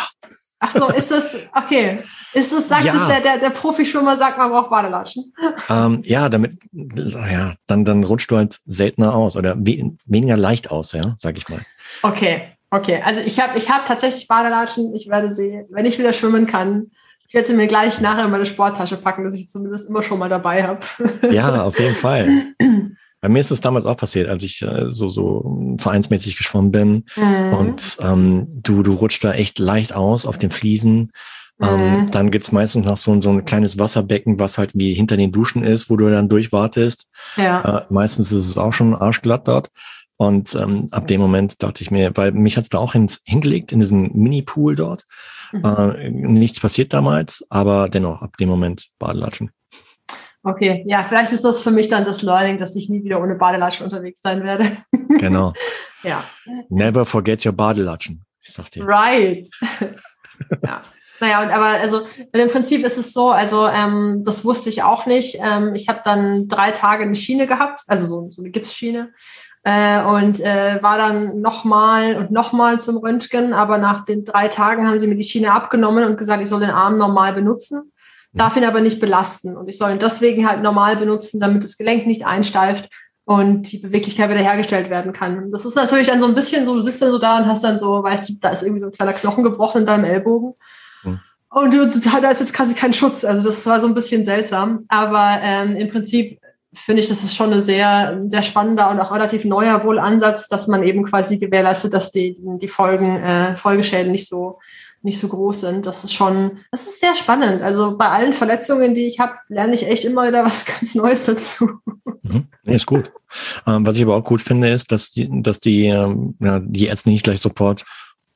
Ach 0.60 0.72
so, 0.72 0.90
ist 0.90 1.12
das, 1.12 1.38
okay. 1.56 2.00
Ist 2.34 2.52
das, 2.52 2.68
sagt 2.68 2.86
ja. 2.86 2.94
es 2.94 3.08
der, 3.08 3.22
der, 3.22 3.38
der 3.40 3.50
Profischwimmer, 3.50 4.16
sagt 4.16 4.38
man 4.38 4.52
braucht 4.52 4.70
Badelatschen? 4.70 5.34
Ähm, 5.70 6.02
ja, 6.06 6.30
damit, 6.30 6.58
ja, 6.72 7.54
dann, 7.68 7.86
dann 7.86 8.04
rutscht 8.04 8.32
du 8.32 8.38
halt 8.38 8.60
seltener 8.66 9.14
aus 9.14 9.38
oder 9.38 9.56
we 9.58 9.96
weniger 10.06 10.36
leicht 10.36 10.72
aus, 10.72 10.94
ja, 10.94 11.14
sag 11.18 11.38
ich 11.38 11.48
mal. 11.48 11.60
Okay, 12.02 12.42
okay. 12.72 13.02
Also 13.04 13.22
ich 13.22 13.40
habe 13.40 13.58
ich 13.58 13.70
hab 13.70 13.86
tatsächlich 13.86 14.28
Badelatschen. 14.28 14.96
Ich 14.96 15.08
werde 15.10 15.32
sie, 15.32 15.64
wenn 15.70 15.86
ich 15.86 16.00
wieder 16.00 16.14
schwimmen 16.14 16.48
kann, 16.48 16.92
ich 17.30 17.34
werde 17.34 17.48
sie 17.48 17.54
mir 17.54 17.68
gleich 17.68 18.02
nachher 18.02 18.26
in 18.26 18.32
meine 18.32 18.46
Sporttasche 18.46 18.98
packen, 18.98 19.24
dass 19.24 19.36
ich 19.36 19.48
zumindest 19.48 19.88
immer 19.88 20.04
schon 20.04 20.20
mal 20.20 20.30
dabei 20.30 20.64
habe. 20.64 20.82
Ja, 21.32 21.64
auf 21.64 21.80
jeden 21.80 21.96
Fall. 21.96 22.54
Bei 23.22 23.30
mir 23.30 23.40
ist 23.40 23.52
es 23.52 23.62
damals 23.62 23.86
auch 23.86 23.98
passiert, 23.98 24.28
als 24.30 24.44
ich 24.44 24.62
äh, 24.62 24.86
so 24.90 25.10
so 25.10 25.78
vereinsmäßig 25.80 26.38
geschwommen 26.38 26.72
bin 26.72 27.06
mhm. 27.16 27.54
und 27.54 27.98
ähm, 28.02 28.48
du 28.50 28.84
du 28.84 28.94
rutscht 28.94 29.24
da 29.24 29.34
echt 29.34 29.60
leicht 29.60 29.94
aus 29.94 30.26
auf 30.26 30.38
den 30.38 30.52
Fliesen 30.52 31.12
ähm, 31.62 31.92
mhm. 31.92 32.12
dann 32.12 32.32
gibt's 32.32 32.52
meistens 32.52 32.86
noch 32.86 32.98
so, 32.98 33.20
so 33.22 33.30
ein 33.30 33.44
kleines 33.44 33.78
Wasserbecken, 33.78 34.40
was 34.40 34.58
halt 34.58 34.72
wie 34.76 34.94
hinter 34.94 35.18
den 35.18 35.32
Duschen 35.32 35.64
ist, 35.64 35.90
wo 35.90 35.98
du 35.98 36.10
dann 36.10 36.30
durchwartest. 36.30 37.08
Ja. 37.36 37.80
Äh, 37.80 37.86
meistens 37.90 38.32
ist 38.32 38.48
es 38.48 38.58
auch 38.58 38.72
schon 38.72 38.96
arschglatt 38.96 39.48
dort. 39.48 39.70
Und 40.16 40.56
ähm, 40.56 40.88
ab 40.92 41.08
dem 41.08 41.22
Moment 41.22 41.62
dachte 41.64 41.82
ich 41.82 41.92
mir, 41.92 42.12
weil 42.16 42.32
mich 42.32 42.58
hat's 42.58 42.70
da 42.70 42.78
auch 42.78 42.96
ins, 42.96 43.22
hingelegt, 43.26 43.72
in 43.72 43.80
diesen 43.80 44.18
Mini-Pool 44.18 44.76
dort. 44.76 45.06
Mhm. 45.52 45.66
Äh, 45.66 46.10
nichts 46.10 46.60
passiert 46.60 46.94
damals, 46.94 47.46
aber 47.50 47.90
dennoch 47.90 48.22
ab 48.22 48.38
dem 48.38 48.50
Moment 48.50 48.90
Badelatschen. 49.00 49.52
Okay, 50.44 50.84
ja, 50.88 51.04
vielleicht 51.04 51.34
ist 51.34 51.44
das 51.44 51.62
für 51.62 51.72
mich 51.72 51.90
dann 51.90 52.06
das 52.06 52.22
Learning, 52.22 52.58
dass 52.58 52.76
ich 52.76 52.90
nie 52.90 53.04
wieder 53.04 53.22
ohne 53.22 53.36
Badelatschen 53.36 53.86
unterwegs 53.86 54.22
sein 54.22 54.44
werde. 54.44 54.72
Genau. 55.20 55.54
ja. 56.04 56.24
Never 56.70 57.04
forget 57.04 57.46
your 57.46 57.52
Badelatschen. 57.52 58.24
Ich 58.42 58.54
sag 58.54 58.70
dir. 58.70 58.86
Right. 58.88 59.50
ja. 60.64 60.84
Naja, 61.20 61.42
und 61.42 61.50
aber 61.50 61.66
also 61.66 62.04
im 62.32 62.50
Prinzip 62.50 62.86
ist 62.86 62.98
es 62.98 63.12
so, 63.12 63.32
also 63.32 63.68
ähm, 63.68 64.22
das 64.24 64.46
wusste 64.46 64.70
ich 64.70 64.84
auch 64.84 65.06
nicht. 65.06 65.38
Ähm, 65.44 65.74
ich 65.76 65.90
habe 65.90 66.02
dann 66.06 66.48
drei 66.48 66.72
Tage 66.72 67.04
eine 67.04 67.16
Schiene 67.16 67.48
gehabt, 67.48 67.82
also 67.88 68.06
so, 68.06 68.30
so 68.30 68.42
eine 68.42 68.52
Gipsschiene. 68.52 69.12
Äh, 69.64 70.02
und 70.04 70.40
äh, 70.40 70.82
war 70.82 70.98
dann 70.98 71.42
nochmal 71.42 72.16
und 72.16 72.32
nochmal 72.32 72.80
zum 72.80 72.98
Röntgen, 72.98 73.54
aber 73.54 73.78
nach 73.78 74.06
den 74.06 74.24
drei 74.24 74.48
Tagen 74.48 74.88
haben 74.88 75.00
sie 75.00 75.08
mir 75.08 75.18
die 75.18 75.24
Schiene 75.24 75.52
abgenommen 75.52 76.06
und 76.06 76.18
gesagt, 76.18 76.42
ich 76.42 76.50
soll 76.50 76.62
den 76.62 76.70
Arm 76.70 76.96
normal 76.96 77.34
benutzen, 77.34 77.92
darf 78.32 78.56
ihn 78.56 78.64
aber 78.64 78.80
nicht 78.80 79.02
belasten. 79.02 79.58
Und 79.58 79.68
ich 79.68 79.78
soll 79.78 79.92
ihn 79.92 80.00
deswegen 80.00 80.48
halt 80.48 80.62
normal 80.62 80.96
benutzen, 80.96 81.42
damit 81.42 81.64
das 81.64 81.78
Gelenk 81.78 82.08
nicht 82.08 82.26
einsteift 82.26 82.90
und 83.26 83.72
die 83.72 83.80
Beweglichkeit 83.80 84.30
wiederhergestellt 84.30 84.90
werden 84.90 85.12
kann. 85.12 85.52
Das 85.52 85.66
ist 85.66 85.76
natürlich 85.76 86.08
dann 86.08 86.22
so 86.22 86.26
ein 86.26 86.36
bisschen 86.36 86.66
so, 86.66 86.76
du 86.76 86.82
sitzt 86.82 87.02
dann 87.02 87.12
so 87.12 87.20
da 87.20 87.38
und 87.38 87.48
hast 87.48 87.64
dann 87.64 87.78
so, 87.78 88.02
weißt 88.02 88.30
du, 88.30 88.34
da 88.42 88.50
ist 88.50 88.64
irgendwie 88.64 88.80
so 88.80 88.88
ein 88.88 88.94
kleiner 88.94 89.14
Knochen 89.14 89.44
gebrochen 89.44 89.82
in 89.82 89.88
deinem 89.88 90.06
Ellbogen. 90.06 90.56
Und 91.52 91.74
du, 91.74 91.88
da 91.88 92.30
ist 92.30 92.40
jetzt 92.40 92.54
quasi 92.54 92.76
kein 92.76 92.94
Schutz. 92.94 93.26
Also 93.26 93.48
das 93.48 93.66
war 93.66 93.82
so 93.82 93.88
ein 93.88 93.96
bisschen 93.96 94.24
seltsam. 94.24 94.86
Aber 94.88 95.40
ähm, 95.42 95.76
im 95.76 95.90
Prinzip 95.90 96.39
finde 96.74 97.02
ich, 97.02 97.10
das 97.10 97.24
ist 97.24 97.36
schon 97.36 97.52
ein 97.54 97.62
sehr, 97.62 98.22
sehr 98.28 98.44
spannender 98.44 98.92
und 98.92 99.00
auch 99.00 99.12
relativ 99.12 99.46
neuer 99.46 99.84
wohl 99.84 100.00
Ansatz, 100.00 100.48
dass 100.48 100.68
man 100.68 100.84
eben 100.84 101.04
quasi 101.04 101.38
gewährleistet, 101.38 101.94
dass 101.94 102.12
die, 102.12 102.38
die 102.40 102.68
Folgen, 102.68 103.18
äh, 103.18 103.58
Folgeschäden 103.58 104.12
nicht 104.12 104.28
so, 104.28 104.60
nicht 105.02 105.20
so 105.20 105.28
groß 105.30 105.62
sind. 105.62 105.86
Das 105.86 106.04
ist 106.04 106.14
schon, 106.14 106.60
das 106.72 106.86
ist 106.86 107.00
sehr 107.00 107.16
spannend. 107.16 107.62
Also 107.62 107.98
bei 107.98 108.10
allen 108.10 108.34
Verletzungen, 108.34 108.94
die 108.94 109.08
ich 109.08 109.20
habe, 109.20 109.34
lerne 109.48 109.74
ich 109.74 109.88
echt 109.88 110.06
immer 110.06 110.28
wieder 110.28 110.46
was 110.46 110.66
ganz 110.66 110.94
Neues 110.96 111.26
dazu. 111.26 111.70
Mhm. 112.22 112.48
Ist 112.66 112.86
gut. 112.86 113.12
Ähm, 113.66 113.86
was 113.86 113.96
ich 113.96 114.04
aber 114.04 114.16
auch 114.16 114.24
gut 114.24 114.42
finde, 114.42 114.70
ist, 114.70 114.92
dass 114.92 115.10
die, 115.12 115.28
dass 115.42 115.60
die, 115.60 115.86
ähm, 115.86 116.36
ja, 116.40 116.60
die 116.60 116.88
Ärzte 116.88 117.10
nicht 117.10 117.24
gleich 117.24 117.42
sofort, 117.42 117.86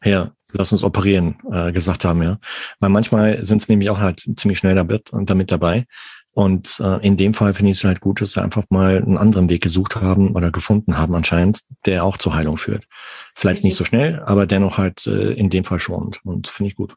her, 0.02 0.34
lass 0.52 0.72
uns 0.72 0.84
operieren, 0.84 1.38
äh, 1.52 1.72
gesagt 1.72 2.06
haben, 2.06 2.24
ja. 2.24 2.38
Weil 2.80 2.90
manchmal 2.90 3.44
sind 3.44 3.62
es 3.62 3.70
nämlich 3.70 3.90
auch 3.90 4.00
halt 4.00 4.22
ziemlich 4.38 4.60
schnell 4.60 4.76
damit, 4.76 5.12
damit 5.12 5.52
dabei. 5.52 5.86
Und 6.34 6.80
äh, 6.80 7.06
in 7.06 7.16
dem 7.16 7.36
Fall 7.36 7.54
finde 7.54 7.72
ich 7.72 7.78
es 7.78 7.84
halt 7.84 8.02
gut, 8.02 8.20
dass 8.20 8.32
sie 8.32 8.42
einfach 8.42 8.64
mal 8.70 8.98
einen 8.98 9.18
anderen 9.18 9.50
Weg 9.50 9.62
gesucht 9.62 9.96
haben 9.96 10.36
oder 10.36 10.52
gefunden 10.52 10.98
haben 10.98 11.14
anscheinend, 11.14 11.62
der 11.86 12.04
auch 12.04 12.18
zur 12.18 12.34
Heilung 12.34 12.58
führt. 12.58 12.88
Vielleicht 13.36 13.58
Richtig. 13.58 13.66
nicht 13.66 13.78
so 13.78 13.86
schnell, 13.86 14.22
aber 14.26 14.48
dennoch 14.48 14.80
halt 14.80 15.06
äh, 15.06 15.34
in 15.34 15.52
dem 15.52 15.64
Fall 15.64 15.80
schonend. 15.80 16.22
Und 16.24 16.48
finde 16.48 16.70
ich 16.70 16.76
gut. 16.76 16.96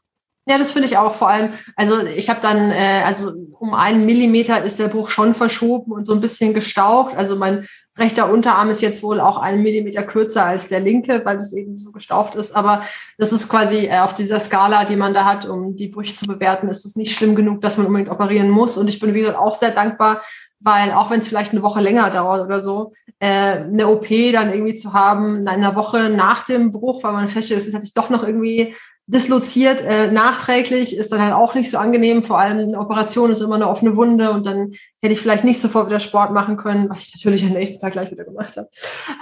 Ja, 0.49 0.57
das 0.57 0.71
finde 0.71 0.87
ich 0.87 0.97
auch 0.97 1.13
vor 1.13 1.29
allem. 1.29 1.51
Also 1.75 2.05
ich 2.05 2.29
habe 2.29 2.39
dann, 2.41 2.71
äh, 2.71 3.03
also 3.05 3.33
um 3.59 3.73
einen 3.73 4.05
Millimeter 4.05 4.63
ist 4.63 4.79
der 4.79 4.87
Bruch 4.87 5.09
schon 5.09 5.35
verschoben 5.35 5.91
und 5.91 6.05
so 6.05 6.13
ein 6.13 6.21
bisschen 6.21 6.53
gestaucht. 6.53 7.15
Also 7.17 7.35
mein 7.35 7.67
rechter 7.97 8.31
Unterarm 8.31 8.69
ist 8.69 8.81
jetzt 8.81 9.03
wohl 9.03 9.19
auch 9.19 9.37
einen 9.37 9.63
Millimeter 9.63 10.03
kürzer 10.03 10.45
als 10.45 10.67
der 10.67 10.79
linke, 10.79 11.21
weil 11.25 11.37
es 11.37 11.53
eben 11.53 11.77
so 11.77 11.91
gestaucht 11.91 12.35
ist. 12.35 12.55
Aber 12.55 12.83
das 13.17 13.31
ist 13.31 13.49
quasi 13.49 13.87
äh, 13.87 13.99
auf 13.99 14.13
dieser 14.13 14.39
Skala, 14.39 14.85
die 14.85 14.95
man 14.95 15.13
da 15.13 15.25
hat, 15.25 15.45
um 15.45 15.75
die 15.75 15.87
Brüche 15.87 16.13
zu 16.13 16.27
bewerten, 16.27 16.69
ist 16.69 16.85
es 16.85 16.95
nicht 16.95 17.15
schlimm 17.15 17.35
genug, 17.35 17.61
dass 17.61 17.77
man 17.77 17.87
unbedingt 17.87 18.11
operieren 18.11 18.49
muss. 18.49 18.77
Und 18.77 18.87
ich 18.87 18.99
bin, 18.99 19.13
wie 19.13 19.19
gesagt, 19.19 19.37
auch 19.37 19.55
sehr 19.55 19.71
dankbar, 19.71 20.21
weil 20.59 20.91
auch 20.91 21.09
wenn 21.09 21.19
es 21.19 21.27
vielleicht 21.27 21.51
eine 21.51 21.63
Woche 21.63 21.81
länger 21.81 22.09
dauert 22.09 22.45
oder 22.45 22.61
so, 22.61 22.93
äh, 23.19 23.27
eine 23.27 23.87
OP 23.87 24.07
dann 24.33 24.51
irgendwie 24.51 24.73
zu 24.73 24.93
haben, 24.93 25.41
in 25.41 25.47
einer 25.47 25.75
Woche 25.75 26.09
nach 26.09 26.43
dem 26.45 26.71
Bruch, 26.71 27.03
weil 27.03 27.13
man 27.13 27.29
feststellt, 27.29 27.65
es 27.65 27.73
hat 27.73 27.81
sich 27.81 27.93
doch 27.93 28.09
noch 28.09 28.23
irgendwie 28.23 28.75
disloziert, 29.07 29.81
äh, 29.81 30.11
nachträglich, 30.11 30.95
ist 30.95 31.13
dann 31.13 31.21
halt 31.21 31.33
auch 31.33 31.55
nicht 31.55 31.71
so 31.71 31.77
angenehm. 31.77 32.23
Vor 32.23 32.39
allem 32.39 32.59
eine 32.59 32.77
Operation 32.77 33.31
ist 33.31 33.41
immer 33.41 33.55
eine 33.55 33.69
offene 33.69 33.95
Wunde 33.95 34.31
und 34.31 34.45
dann 34.45 34.73
hätte 35.01 35.13
ich 35.13 35.21
vielleicht 35.21 35.45
nicht 35.45 35.61
sofort 35.61 35.87
wieder 35.87 36.01
Sport 36.01 36.33
machen 36.33 36.57
können, 36.57 36.89
was 36.89 37.03
ich 37.03 37.15
natürlich 37.15 37.45
am 37.45 37.51
nächsten 37.51 37.79
Tag 37.79 37.93
gleich 37.93 38.11
wieder 38.11 38.25
gemacht 38.25 38.57
habe. 38.57 38.67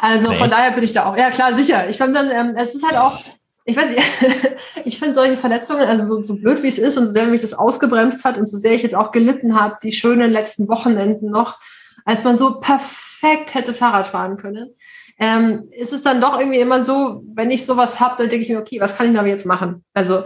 Also 0.01 0.31
Echt? 0.31 0.39
von 0.39 0.49
daher 0.49 0.71
bin 0.71 0.83
ich 0.83 0.93
da 0.93 1.05
auch, 1.05 1.15
ja 1.15 1.29
klar, 1.29 1.53
sicher. 1.53 1.87
Ich 1.87 1.99
fand 1.99 2.15
dann, 2.15 2.31
ähm, 2.31 2.55
es 2.57 2.73
ist 2.73 2.83
halt 2.83 2.97
auch, 2.97 3.19
ich 3.63 3.77
weiß 3.77 3.91
nicht, 3.91 4.01
ich 4.85 4.97
finde 4.97 5.13
solche 5.13 5.37
Verletzungen, 5.37 5.87
also 5.87 6.03
so, 6.03 6.25
so 6.25 6.33
blöd 6.33 6.63
wie 6.63 6.67
es 6.67 6.79
ist 6.79 6.97
und 6.97 7.05
so 7.05 7.11
sehr 7.11 7.27
mich 7.27 7.41
das 7.41 7.53
ausgebremst 7.53 8.25
hat 8.25 8.39
und 8.39 8.49
so 8.49 8.57
sehr 8.57 8.73
ich 8.73 8.81
jetzt 8.81 8.95
auch 8.95 9.11
gelitten 9.11 9.59
habe, 9.59 9.77
die 9.83 9.91
schönen 9.91 10.31
letzten 10.31 10.67
Wochenenden 10.67 11.29
noch, 11.29 11.59
als 12.05 12.23
man 12.23 12.37
so 12.37 12.59
perfekt 12.59 13.53
hätte 13.53 13.75
Fahrrad 13.75 14.07
fahren 14.07 14.37
können 14.37 14.73
ähm, 15.17 15.69
ist 15.71 15.93
es 15.93 16.03
dann 16.03 16.21
doch 16.21 16.39
irgendwie 16.39 16.59
immer 16.59 16.83
so, 16.83 17.23
wenn 17.33 17.51
ich 17.51 17.65
sowas 17.65 17.99
habe, 17.99 18.15
dann 18.17 18.29
denke 18.29 18.43
ich 18.43 18.49
mir, 18.49 18.59
okay, 18.59 18.79
was 18.79 18.97
kann 18.97 19.07
ich 19.07 19.15
da 19.15 19.25
jetzt 19.25 19.45
machen? 19.45 19.83
Also 19.93 20.23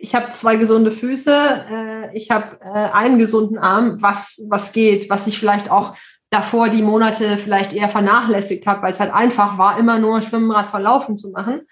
ich 0.00 0.14
habe 0.14 0.32
zwei 0.32 0.56
gesunde 0.56 0.90
Füße, 0.90 1.64
äh, 1.70 2.16
ich 2.16 2.30
habe 2.30 2.58
äh, 2.62 2.90
einen 2.92 3.18
gesunden 3.18 3.58
Arm, 3.58 4.00
was, 4.00 4.46
was 4.48 4.72
geht, 4.72 5.10
was 5.10 5.26
ich 5.26 5.38
vielleicht 5.38 5.70
auch 5.70 5.94
davor 6.30 6.68
die 6.68 6.82
Monate 6.82 7.36
vielleicht 7.36 7.72
eher 7.72 7.88
vernachlässigt 7.88 8.66
habe, 8.66 8.82
weil 8.82 8.92
es 8.92 9.00
halt 9.00 9.12
einfach 9.12 9.58
war, 9.58 9.78
immer 9.78 9.98
nur 9.98 10.22
Schwimmen, 10.22 10.50
Radfahren, 10.50 10.84
Laufen 10.84 11.16
zu 11.16 11.30
machen. 11.30 11.62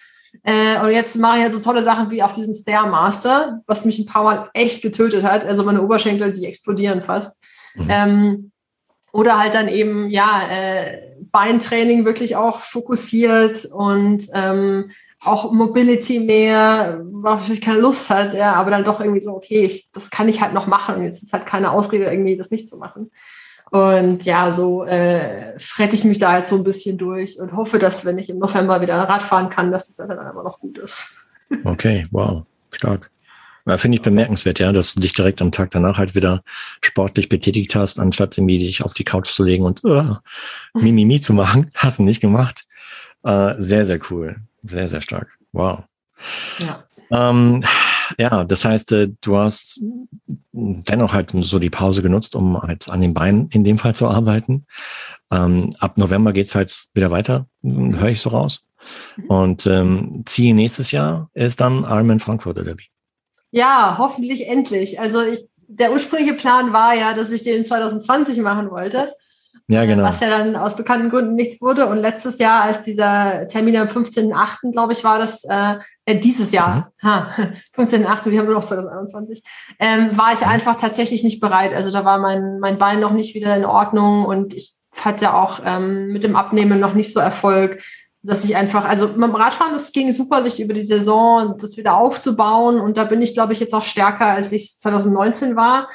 Äh, 0.43 0.79
und 0.81 0.91
jetzt 0.91 1.17
mache 1.17 1.39
ich 1.39 1.43
halt 1.45 1.53
so 1.53 1.61
tolle 1.61 1.83
Sachen 1.83 2.11
wie 2.11 2.23
auf 2.23 2.33
diesen 2.33 2.53
Stairmaster, 2.53 3.63
was 3.67 3.85
mich 3.85 3.99
ein 3.99 4.07
paar 4.07 4.25
Mal 4.25 4.51
echt 4.53 4.83
getötet 4.83 5.23
hat. 5.23 5.45
Also 5.45 5.65
meine 5.65 5.83
Oberschenkel, 5.83 6.33
die 6.33 6.47
explodieren 6.47 7.03
fast. 7.03 7.43
Mhm. 7.77 7.87
Ähm, 7.89 8.53
oder 9.13 9.39
halt 9.39 9.55
dann 9.55 9.69
eben, 9.69 10.11
ja, 10.11 10.43
äh, 10.51 11.08
Beintraining 11.31 12.05
wirklich 12.05 12.37
auch 12.37 12.61
fokussiert 12.61 13.65
und 13.67 14.25
ähm, 14.35 14.91
auch 15.25 15.53
Mobility 15.53 16.21
mehr, 16.21 17.01
worauf 17.11 17.51
ich 17.51 17.61
keine 17.61 17.81
Lust 17.81 18.09
hat, 18.11 18.35
ja, 18.35 18.55
aber 18.55 18.71
dann 18.71 18.85
doch 18.85 19.01
irgendwie 19.01 19.21
so, 19.21 19.35
okay, 19.35 19.65
ich, 19.65 19.91
das 19.93 20.11
kann 20.11 20.29
ich 20.29 20.41
halt 20.41 20.55
noch 20.55 20.67
machen. 20.67 21.03
Jetzt 21.03 21.23
ist 21.23 21.33
halt 21.33 21.45
keine 21.45 21.73
Ausrede, 21.73 22.05
irgendwie 22.05 22.37
das 22.37 22.51
nicht 22.51 22.69
zu 22.69 22.77
machen. 22.77 23.11
Und 23.71 24.25
ja, 24.25 24.51
so 24.51 24.85
äh, 24.85 25.59
frette 25.59 25.95
ich 25.95 26.05
mich 26.05 26.19
da 26.19 26.33
halt 26.33 26.47
so 26.47 26.57
ein 26.57 26.65
bisschen 26.65 26.97
durch 26.97 27.39
und 27.39 27.55
hoffe, 27.55 27.79
dass, 27.79 28.05
wenn 28.05 28.19
ich 28.19 28.31
im 28.31 28.39
November 28.39 28.81
wieder 28.81 28.97
Rad 28.97 29.23
fahren 29.23 29.51
kann, 29.51 29.73
dass 29.73 29.89
das 29.89 29.99
Wetter 29.99 30.17
dann 30.17 30.27
aber 30.27 30.43
noch 30.43 30.61
gut 30.61 30.79
ist. 30.79 31.13
Okay, 31.65 32.07
wow, 32.11 32.45
stark. 32.71 33.11
Finde 33.77 33.97
ich 33.97 34.03
bemerkenswert, 34.03 34.59
ja, 34.59 34.73
dass 34.73 34.95
du 34.95 35.01
dich 35.01 35.13
direkt 35.13 35.43
am 35.43 35.53
Tag 35.53 35.71
danach 35.71 35.99
halt 35.99 36.15
wieder 36.15 36.43
sportlich 36.81 37.29
betätigt 37.29 37.75
hast, 37.75 37.99
anstatt 37.99 38.39
irgendwie 38.39 38.59
dich 38.59 38.83
auf 38.83 38.95
die 38.95 39.05
Couch 39.05 39.29
zu 39.29 39.45
legen 39.45 39.65
und 39.65 39.85
uh, 39.85 40.17
Mimimi 40.75 41.21
zu 41.21 41.35
machen. 41.35 41.71
Hast 41.75 41.99
du 41.99 42.03
nicht 42.03 42.21
gemacht. 42.21 42.65
Uh, 43.27 43.55
sehr, 43.59 43.85
sehr 43.85 44.01
cool. 44.11 44.37
Sehr, 44.63 44.89
sehr 44.89 45.01
stark. 45.01 45.39
Wow. 45.53 45.85
Ja. 46.59 46.85
Ähm, 47.11 47.65
ja, 48.17 48.45
das 48.45 48.65
heißt, 48.65 48.93
äh, 48.93 49.09
du 49.21 49.37
hast 49.37 49.81
dennoch 50.53 51.13
halt 51.13 51.33
so 51.35 51.59
die 51.59 51.71
Pause 51.71 52.03
genutzt, 52.03 52.35
um 52.35 52.61
halt 52.61 52.89
an 52.89 53.01
den 53.01 53.15
Beinen 53.15 53.49
in 53.51 53.65
dem 53.65 53.79
Fall 53.79 53.95
zu 53.95 54.09
arbeiten. 54.09 54.67
Ähm, 55.31 55.71
ab 55.79 55.99
November 55.99 56.33
geht's 56.33 56.55
halt 56.55 56.87
wieder 56.95 57.11
weiter, 57.11 57.47
höre 57.63 58.09
ich 58.09 58.21
so 58.21 58.31
raus. 58.31 58.63
Mhm. 59.17 59.25
Und 59.25 59.67
ähm, 59.67 60.23
Ziel 60.27 60.55
nächstes 60.55 60.91
Jahr 60.91 61.31
ist 61.35 61.61
dann 61.61 61.83
Ironman 61.83 62.21
Frankfurt 62.21 62.59
oder 62.59 62.77
wie? 62.79 62.89
Ja, 63.51 63.97
hoffentlich 63.99 64.49
endlich. 64.49 65.01
Also 65.01 65.23
ich, 65.23 65.41
der 65.67 65.93
ursprüngliche 65.93 66.35
Plan 66.35 66.73
war 66.73 66.95
ja, 66.95 67.15
dass 67.15 67.31
ich 67.31 67.43
den 67.43 67.65
2020 67.65 68.39
machen 68.39 68.71
wollte. 68.71 69.15
Ja, 69.71 69.85
genau. 69.85 70.03
Was 70.03 70.21
ja 70.21 70.31
dann 70.31 70.57
aus 70.57 70.77
bekannten 70.77 71.11
Gründen 71.11 71.35
nichts 71.35 71.61
wurde. 71.61 71.87
Und 71.87 71.99
letztes 71.99 72.39
Jahr, 72.39 72.63
als 72.63 72.83
dieser 72.83 73.47
Termin 73.49 73.77
am 73.77 73.87
15.8., 73.87 74.73
glaube 74.73 74.95
ich, 74.95 75.05
war 75.05 75.19
das, 75.19 75.45
äh, 75.45 75.75
äh 76.07 76.19
dieses 76.19 76.53
Jahr, 76.53 76.91
mhm. 77.03 77.09
ha, 77.09 77.29
15.8., 77.77 78.31
wir 78.31 78.39
haben 78.39 78.47
nur 78.47 78.55
noch 78.55 78.65
2021, 78.65 79.43
ähm, 79.79 80.17
war 80.17 80.33
ich 80.33 80.41
mhm. 80.41 80.49
einfach 80.49 80.77
tatsächlich 80.77 81.23
nicht 81.23 81.41
bereit. 81.41 81.75
Also 81.75 81.91
da 81.91 82.03
war 82.07 82.19
mein, 82.19 82.61
mein 82.61 82.79
Bein 82.79 83.01
noch 83.01 83.13
nicht 83.13 83.35
wieder 83.35 83.55
in 83.57 83.67
Ordnung 83.67 84.25
und 84.25 84.55
ich 84.55 84.73
hatte 84.97 85.35
auch 85.35 85.61
ähm, 85.65 86.13
mit 86.13 86.25
dem 86.25 86.35
Abnehmen 86.35 86.81
noch 86.81 86.95
nicht 86.95 87.13
so 87.13 87.21
Erfolg 87.21 87.83
dass 88.23 88.45
ich 88.45 88.57
einfach, 88.57 88.85
also 88.85 89.07
dem 89.07 89.23
Radfahren, 89.25 89.73
das 89.73 89.93
ging 89.93 90.11
super, 90.13 90.43
sich 90.43 90.61
über 90.61 90.75
die 90.75 90.83
Saison 90.83 91.57
das 91.59 91.77
wieder 91.77 91.97
aufzubauen. 91.97 92.81
Und 92.81 92.97
da 92.97 93.05
bin 93.05 93.23
ich, 93.23 93.35
glaube 93.35 93.53
ich, 93.53 93.61
jetzt 93.61 93.75
auch 93.75 93.85
stärker, 93.85 94.27
als 94.27 94.53
ich 94.53 94.77
2019 94.79 95.57
war, 95.57 95.89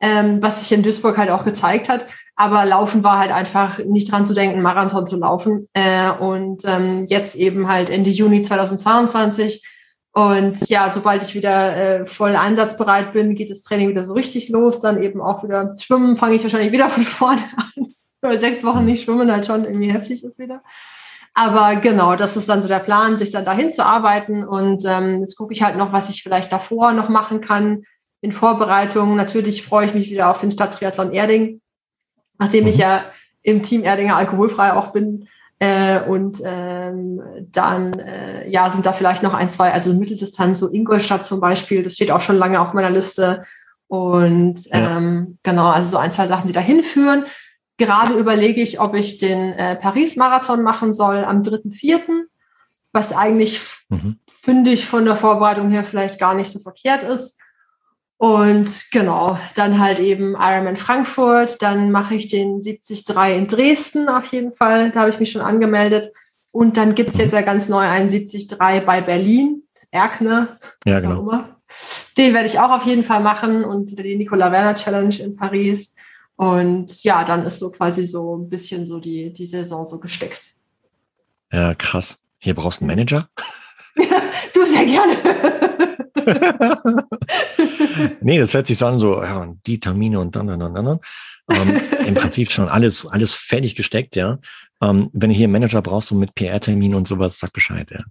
ähm, 0.00 0.42
was 0.42 0.60
sich 0.60 0.72
in 0.72 0.82
Duisburg 0.82 1.16
halt 1.16 1.30
auch 1.30 1.44
gezeigt 1.44 1.88
hat. 1.88 2.06
Aber 2.34 2.64
Laufen 2.64 3.02
war 3.04 3.18
halt 3.18 3.32
einfach 3.32 3.78
nicht 3.78 4.10
dran 4.10 4.24
zu 4.24 4.34
denken, 4.34 4.62
Marathon 4.62 5.06
zu 5.06 5.16
laufen. 5.16 5.66
Äh, 5.72 6.10
und 6.10 6.62
ähm, 6.64 7.04
jetzt 7.06 7.36
eben 7.36 7.68
halt 7.68 7.90
Ende 7.90 8.10
Juni 8.10 8.42
2022. 8.42 9.64
Und 10.12 10.68
ja, 10.68 10.90
sobald 10.90 11.22
ich 11.22 11.34
wieder 11.34 11.76
äh, 11.76 12.06
voll 12.06 12.34
einsatzbereit 12.34 13.12
bin, 13.12 13.34
geht 13.34 13.50
das 13.50 13.62
Training 13.62 13.88
wieder 13.88 14.04
so 14.04 14.14
richtig 14.14 14.48
los. 14.48 14.80
Dann 14.80 15.00
eben 15.02 15.20
auch 15.20 15.44
wieder 15.44 15.70
schwimmen, 15.78 16.16
fange 16.16 16.34
ich 16.34 16.42
wahrscheinlich 16.42 16.72
wieder 16.72 16.88
von 16.88 17.02
vorne 17.04 17.42
an. 17.56 17.86
Weil 18.20 18.40
sechs 18.40 18.64
Wochen 18.64 18.84
nicht 18.84 19.04
schwimmen 19.04 19.30
halt 19.30 19.46
schon 19.46 19.64
irgendwie 19.64 19.92
heftig 19.92 20.24
ist 20.24 20.40
wieder. 20.40 20.62
Aber 21.40 21.76
genau, 21.76 22.16
das 22.16 22.36
ist 22.36 22.48
dann 22.48 22.62
so 22.62 22.66
der 22.66 22.80
Plan, 22.80 23.16
sich 23.16 23.30
dann 23.30 23.44
dahin 23.44 23.70
zu 23.70 23.86
arbeiten. 23.86 24.42
Und 24.42 24.82
ähm, 24.84 25.20
jetzt 25.20 25.36
gucke 25.36 25.52
ich 25.52 25.62
halt 25.62 25.76
noch, 25.76 25.92
was 25.92 26.08
ich 26.10 26.24
vielleicht 26.24 26.50
davor 26.50 26.92
noch 26.92 27.08
machen 27.08 27.40
kann 27.40 27.84
in 28.20 28.32
Vorbereitung. 28.32 29.14
Natürlich 29.14 29.62
freue 29.62 29.86
ich 29.86 29.94
mich 29.94 30.10
wieder 30.10 30.30
auf 30.30 30.40
den 30.40 30.50
Stadttriathlon 30.50 31.12
Erding, 31.12 31.60
nachdem 32.40 32.64
mhm. 32.64 32.70
ich 32.70 32.78
ja 32.78 33.04
im 33.42 33.62
Team 33.62 33.84
Erdinger 33.84 34.16
alkoholfrei 34.16 34.72
auch 34.72 34.88
bin. 34.88 35.28
Äh, 35.60 36.00
und 36.08 36.42
ähm, 36.44 37.22
dann 37.52 37.92
äh, 38.00 38.50
ja 38.50 38.68
sind 38.70 38.84
da 38.84 38.92
vielleicht 38.92 39.22
noch 39.22 39.34
ein, 39.34 39.48
zwei, 39.48 39.72
also 39.72 39.94
Mitteldistanz, 39.94 40.58
so 40.58 40.72
Ingolstadt 40.72 41.24
zum 41.24 41.38
Beispiel, 41.40 41.84
das 41.84 41.94
steht 41.94 42.10
auch 42.10 42.20
schon 42.20 42.36
lange 42.36 42.60
auf 42.60 42.72
meiner 42.72 42.90
Liste. 42.90 43.44
Und 43.86 44.60
ähm, 44.72 45.38
ja. 45.44 45.52
genau, 45.52 45.68
also 45.68 45.90
so 45.92 45.98
ein, 45.98 46.10
zwei 46.10 46.26
Sachen, 46.26 46.48
die 46.48 46.52
da 46.52 46.60
hinführen. 46.60 47.26
Gerade 47.78 48.14
überlege 48.14 48.60
ich, 48.60 48.80
ob 48.80 48.94
ich 48.94 49.18
den 49.18 49.52
äh, 49.54 49.76
Paris-Marathon 49.76 50.62
machen 50.62 50.92
soll 50.92 51.24
am 51.24 51.42
3.4., 51.42 52.24
was 52.92 53.12
eigentlich, 53.12 53.60
mhm. 53.88 54.18
finde 54.42 54.70
ich, 54.70 54.86
von 54.86 55.04
der 55.04 55.16
Vorbereitung 55.16 55.70
her 55.70 55.84
vielleicht 55.84 56.18
gar 56.18 56.34
nicht 56.34 56.50
so 56.50 56.58
verkehrt 56.58 57.02
ist. 57.02 57.40
Und 58.16 58.86
genau, 58.90 59.38
dann 59.54 59.78
halt 59.78 60.00
eben 60.00 60.34
Ironman 60.34 60.76
Frankfurt, 60.76 61.62
dann 61.62 61.92
mache 61.92 62.16
ich 62.16 62.26
den 62.28 62.60
73 62.60 63.04
in 63.36 63.46
Dresden 63.46 64.08
auf 64.08 64.32
jeden 64.32 64.52
Fall, 64.52 64.90
da 64.90 65.00
habe 65.00 65.10
ich 65.10 65.20
mich 65.20 65.30
schon 65.30 65.42
angemeldet. 65.42 66.12
Und 66.50 66.76
dann 66.76 66.96
gibt 66.96 67.10
es 67.10 67.18
jetzt 67.18 67.32
ja 67.32 67.42
ganz 67.42 67.68
neu 67.68 67.86
einen 67.86 68.08
73 68.08 68.48
bei 68.58 69.00
Berlin, 69.00 69.62
Erkne, 69.92 70.58
ja, 70.84 70.98
genau. 70.98 71.44
Den 72.16 72.34
werde 72.34 72.46
ich 72.46 72.58
auch 72.58 72.70
auf 72.70 72.84
jeden 72.84 73.04
Fall 73.04 73.20
machen 73.20 73.64
und 73.64 73.96
die 73.96 74.16
Nicola 74.16 74.50
Werner 74.50 74.74
Challenge 74.74 75.14
in 75.20 75.36
Paris. 75.36 75.94
Und 76.38 77.02
ja, 77.02 77.24
dann 77.24 77.44
ist 77.44 77.58
so 77.58 77.68
quasi 77.68 78.06
so 78.06 78.36
ein 78.36 78.48
bisschen 78.48 78.86
so 78.86 79.00
die, 79.00 79.32
die 79.32 79.46
Saison 79.46 79.84
so 79.84 79.98
gesteckt. 79.98 80.52
Ja, 81.52 81.74
krass. 81.74 82.16
Hier 82.38 82.54
brauchst 82.54 82.80
du 82.80 82.84
einen 82.84 82.94
Manager? 82.94 83.28
du 84.54 84.64
sehr 84.64 84.86
gerne. 84.86 85.16
nee, 88.20 88.38
das 88.38 88.54
hört 88.54 88.68
sich 88.68 88.78
so 88.78 88.86
an, 88.86 89.00
so, 89.00 89.20
ja, 89.20 89.52
die 89.66 89.80
Termine 89.80 90.20
und 90.20 90.36
dann, 90.36 90.46
dann, 90.46 90.60
dann, 90.60 90.74
dann. 90.74 91.00
Ähm, 91.50 91.80
Im 92.06 92.14
Prinzip 92.14 92.52
schon 92.52 92.68
alles, 92.68 93.04
alles 93.04 93.34
fertig 93.34 93.74
gesteckt, 93.74 94.14
ja. 94.14 94.38
Ähm, 94.80 95.10
wenn 95.12 95.30
du 95.30 95.36
hier 95.36 95.46
einen 95.46 95.54
Manager 95.54 95.82
brauchst, 95.82 96.06
so 96.08 96.14
mit 96.14 96.36
PR-Terminen 96.36 96.94
und 96.94 97.08
sowas, 97.08 97.40
sag 97.40 97.52
Bescheid, 97.52 97.90
ja. 97.90 98.04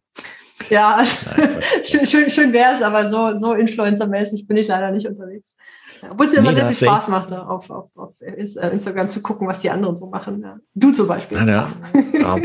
Ja, 0.69 1.03
schön, 1.83 2.05
schön, 2.05 2.29
schön 2.29 2.53
wäre 2.53 2.75
es, 2.75 2.81
aber 2.81 3.07
so, 3.07 3.35
so 3.35 3.53
Influencer-mäßig 3.53 4.47
bin 4.47 4.57
ich 4.57 4.67
leider 4.67 4.91
nicht 4.91 5.07
unterwegs. 5.07 5.55
Obwohl 6.09 6.25
es 6.27 6.33
mir 6.33 6.39
immer 6.39 6.53
sehr 6.53 6.71
viel 6.71 6.87
Spaß 6.87 7.07
macht, 7.09 7.33
auf, 7.33 7.69
auf, 7.69 7.89
auf 7.95 8.21
äh, 8.21 8.33
Instagram 8.71 9.09
zu 9.09 9.21
gucken, 9.21 9.47
was 9.47 9.59
die 9.59 9.69
anderen 9.69 9.97
so 9.97 10.07
machen. 10.09 10.41
Ja. 10.41 10.57
Du 10.75 10.91
zum 10.91 11.07
Beispiel. 11.07 11.37
Ja, 11.37 11.69
ja. 12.13 12.37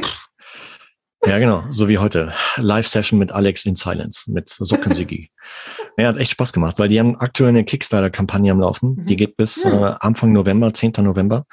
ja, 1.27 1.39
genau. 1.39 1.65
So 1.69 1.89
wie 1.89 1.99
heute. 1.99 2.33
Live-Session 2.57 3.19
mit 3.19 3.33
Alex 3.33 3.65
in 3.67 3.77
Silence, 3.77 4.31
mit 4.31 4.49
Sockensigi. 4.49 5.31
ja, 5.99 6.09
hat 6.09 6.17
echt 6.17 6.33
Spaß 6.33 6.53
gemacht, 6.53 6.79
weil 6.79 6.89
die 6.89 6.99
haben 6.99 7.17
aktuell 7.17 7.51
eine 7.51 7.65
Kickstarter-Kampagne 7.65 8.53
am 8.53 8.61
Laufen. 8.61 8.97
Mhm. 8.97 9.07
Die 9.07 9.17
geht 9.17 9.37
bis 9.37 9.65
mhm. 9.65 9.73
äh, 9.73 9.95
Anfang 10.01 10.33
November, 10.33 10.73
10. 10.73 10.93
November, 10.99 11.45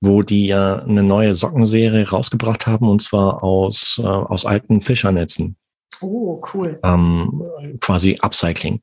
wo 0.00 0.22
die 0.22 0.50
äh, 0.50 0.54
eine 0.54 1.02
neue 1.02 1.34
Sockenserie 1.34 2.08
rausgebracht 2.08 2.66
haben, 2.66 2.88
und 2.88 3.02
zwar 3.02 3.42
aus, 3.42 4.00
äh, 4.02 4.06
aus 4.06 4.46
alten 4.46 4.80
Fischernetzen. 4.80 5.56
Oh, 6.00 6.40
cool. 6.54 6.78
Ähm, 6.82 7.42
quasi 7.80 8.18
Upcycling. 8.20 8.82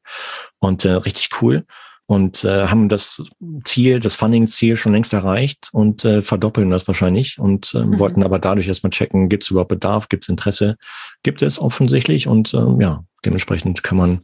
Und 0.59 0.85
äh, 0.85 0.91
richtig 0.91 1.29
cool 1.41 1.65
und 2.07 2.43
äh, 2.43 2.67
haben 2.67 2.87
das 2.87 3.23
Ziel, 3.63 3.99
das 3.99 4.15
Funding-Ziel 4.15 4.77
schon 4.77 4.93
längst 4.93 5.13
erreicht 5.13 5.69
und 5.71 6.05
äh, 6.05 6.21
verdoppeln 6.21 6.69
das 6.69 6.87
wahrscheinlich 6.87 7.39
und 7.39 7.73
äh, 7.73 7.83
mhm. 7.83 7.99
wollten 7.99 8.23
aber 8.23 8.37
dadurch 8.37 8.67
erstmal 8.67 8.91
checken, 8.91 9.27
gibt 9.27 9.43
es 9.43 9.49
überhaupt 9.49 9.69
Bedarf, 9.69 10.07
gibt 10.07 10.23
es 10.23 10.29
Interesse, 10.29 10.75
gibt 11.23 11.41
es 11.41 11.59
offensichtlich 11.59 12.27
und 12.27 12.53
äh, 12.53 12.63
ja, 12.79 13.03
dementsprechend 13.25 13.81
kann 13.81 13.97
man 13.97 14.21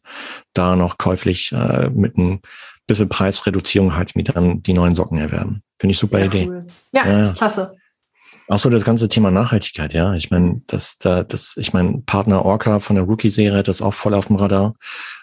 da 0.53 0.75
noch 0.75 0.97
käuflich 0.99 1.51
äh, 1.53 1.89
mit 1.89 2.17
einem 2.17 2.41
bisschen 2.85 3.09
Preisreduzierung 3.09 3.95
halt 3.95 4.13
dann 4.35 4.61
die 4.61 4.73
neuen 4.73 4.95
Socken 4.95 5.17
erwerben. 5.17 5.63
Finde 5.79 5.91
ich 5.91 5.99
super 5.99 6.17
Sehr 6.17 6.25
Idee. 6.27 6.47
Cool. 6.47 6.65
Ja, 6.93 7.07
ja, 7.07 7.23
ist 7.23 7.37
klasse. 7.37 7.75
Auch 8.51 8.59
so 8.59 8.69
das 8.69 8.83
ganze 8.83 9.07
Thema 9.07 9.31
Nachhaltigkeit, 9.31 9.93
ja. 9.93 10.13
Ich 10.13 10.29
meine, 10.29 10.61
das, 10.67 10.97
da, 10.97 11.23
das, 11.23 11.55
ich 11.55 11.71
meine, 11.71 12.03
Partner 12.05 12.43
Orca 12.43 12.81
von 12.81 12.97
der 12.97 13.05
Rookie-Serie 13.05 13.59
hat 13.59 13.69
das 13.69 13.81
auch 13.81 13.93
voll 13.93 14.13
auf 14.13 14.25
dem 14.25 14.35
Radar. 14.35 14.73